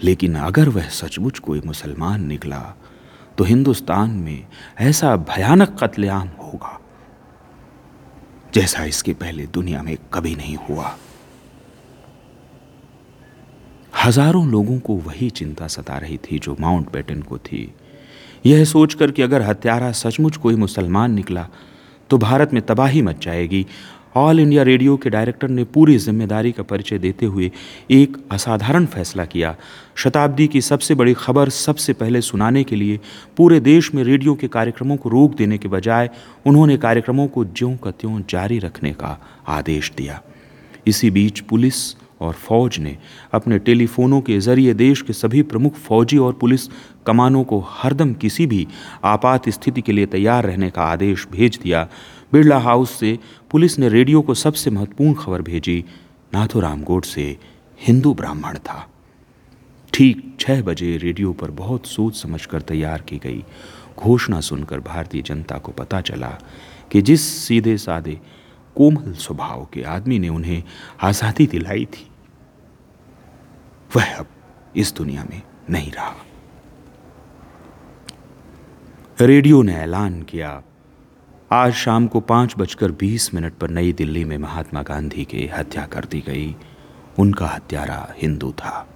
लेकिन 0.03 0.35
अगर 0.35 0.69
वह 0.69 0.87
सचमुच 0.89 1.39
कोई 1.39 1.61
मुसलमान 1.65 2.25
निकला 2.25 2.61
तो 3.37 3.43
हिंदुस्तान 3.43 4.09
में 4.09 4.45
ऐसा 4.81 5.15
भयानक 5.27 5.75
कत्लेआम 5.81 6.27
होगा, 6.43 6.79
जैसा 8.53 8.83
इसके 8.85 9.13
पहले 9.13 9.45
दुनिया 9.47 9.81
में 9.83 9.97
कभी 10.13 10.35
नहीं 10.35 10.55
हुआ। 10.59 10.95
हज़ारों 13.93 14.47
लोगों 14.47 14.79
को 14.79 14.95
वही 14.97 15.29
चिंता 15.29 15.67
सता 15.67 15.97
रही 15.97 16.17
थी 16.21 16.39
जो 16.39 16.55
माउंट 16.59 16.91
बेटन 16.91 17.21
को 17.21 17.37
थी। 17.39 17.73
यह 18.45 18.63
सोचकर 18.65 19.11
कि 19.11 19.21
अगर 19.21 19.41
हत्यारा 19.41 19.91
सचमुच 19.93 20.37
कोई 20.37 20.55
मुसलमान 20.55 21.13
निकला 21.13 21.47
तो 22.09 22.17
भारत 22.17 22.53
में 22.53 22.61
तबाही 22.65 23.01
मच 23.01 23.25
जाएगी 23.25 23.65
ऑल 24.17 24.39
इंडिया 24.39 24.63
रेडियो 24.63 24.95
के 24.97 25.09
डायरेक्टर 25.09 25.49
ने 25.49 25.63
पूरी 25.63 25.97
ज़िम्मेदारी 25.97 26.51
का 26.51 26.63
परिचय 26.63 26.97
देते 26.99 27.25
हुए 27.25 27.49
एक 27.91 28.17
असाधारण 28.31 28.85
फैसला 28.85 29.25
किया। 29.25 29.55
शताब्दी 29.95 30.47
की 30.47 30.61
सबसे 30.61 30.95
बड़ी 30.95 31.13
खबर 31.13 31.49
सबसे 31.49 31.93
पहले 31.93 32.21
सुनाने 32.21 32.63
के 32.63 32.75
लिए 32.75 32.99
पूरे 33.37 33.59
देश 33.59 33.93
में 33.93 34.03
रेडियो 34.03 34.35
के 34.35 34.47
कार्यक्रमों 34.47 34.97
को 34.97 35.09
रोक 35.09 35.35
देने 35.37 35.57
के 35.57 35.67
बजाय 35.67 36.09
उन्होंने 36.45 36.77
कार्यक्रमों 36.77 37.27
को 37.27 37.45
ज्यों 37.47 37.75
का 37.77 37.91
त्यों 37.91 38.21
जारी 38.29 38.59
रखने 38.59 38.91
का 38.93 39.17
आदेश 39.47 39.91
दिया। 39.97 40.21
इसी 40.87 41.11
बीच 41.11 41.39
पुलिस 41.39 41.75
और 42.21 42.33
फौज 42.33 42.79
ने 42.79 42.97
अपने 43.33 43.59
टेलीफोनों 43.59 44.21
के 44.21 44.39
ज़रिए 44.39 44.73
देश 44.73 45.01
के 45.01 45.13
सभी 45.13 45.41
प्रमुख 45.43 45.73
फौजी 45.73 46.17
और 46.17 46.33
पुलिस 46.33 46.67
कमानों 47.05 47.43
को 47.43 47.59
हरदम 47.69 48.13
किसी 48.13 48.45
भी 48.45 48.67
आपात 49.03 49.49
स्थिति 49.49 49.81
के 49.81 49.91
लिए 49.91 50.05
तैयार 50.05 50.45
रहने 50.45 50.69
का 50.69 50.81
आदेश 50.81 51.27
भेज 51.31 51.59
दिया। 51.63 51.87
बिरला 52.33 52.57
हाउस 52.57 52.91
से 52.91 53.17
पुलिस 53.51 53.79
ने 53.79 53.89
रेडियो 53.89 54.21
को 54.21 54.33
सबसे 54.33 54.69
महत्वपूर्ण 54.69 55.13
खबर 55.13 55.41
भेजी। 55.41 55.83
नाथुराम 56.33 56.83
गोड 56.83 57.05
से 57.05 57.37
हिंदू 57.81 58.13
ब्राह्मण 58.13 58.57
था। 58.57 58.87
ठीक 59.93 60.37
छह 60.39 60.61
बजे 60.61 60.97
रेडियो 60.97 61.33
पर 61.33 61.51
बहुत 61.51 61.85
सोच 61.85 62.15
समझकर 62.15 62.61
तैयार 62.61 63.01
की 63.01 63.17
गई। 63.17 63.43
घोषणा 63.97 64.39
सुनकर 64.41 64.79
भारतीय 64.79 65.21
जनता 65.21 65.57
को 65.57 65.71
पता 65.71 66.01
चला 66.01 66.29
कि 66.91 67.01
जिस 67.01 67.21
सीधे 67.21 67.77
साधे 67.77 68.19
कोमल 68.77 69.13
स्वभाव 69.15 69.67
के 69.73 69.83
आदमी 69.87 70.19
ने 70.19 70.29
उन्हें 70.29 70.63
आज़ादी 71.01 71.47
दिलाई 71.47 71.85
थी। 71.85 72.07
वह 73.95 74.15
अब 74.15 74.27
इस 74.75 74.93
दुनिया 74.95 75.23
में 75.23 75.41
नहीं 75.69 75.91
रहा। 75.91 76.15
रेडियो 79.21 79.61
ने 79.61 79.75
ऐलान 79.75 80.21
किया, 80.23 80.61
आज 81.51 81.73
शाम 81.73 82.07
को 82.07 82.19
पाँच 82.19 82.53
बजकर 82.57 82.91
बीस 82.91 83.33
मिनट 83.33 83.53
पर 83.53 83.69
नई 83.69 83.93
दिल्ली 83.93 84.23
में 84.25 84.37
महात्मा 84.37 84.81
गांधी 84.81 85.25
की 85.25 85.47
हत्या 85.47 85.85
कर 85.85 86.05
दी 86.05 86.21
गई। 86.21 86.55
उनका 87.19 87.47
हत्यारा 87.47 88.07
हिंदू 88.17 88.51
था। 88.51 88.87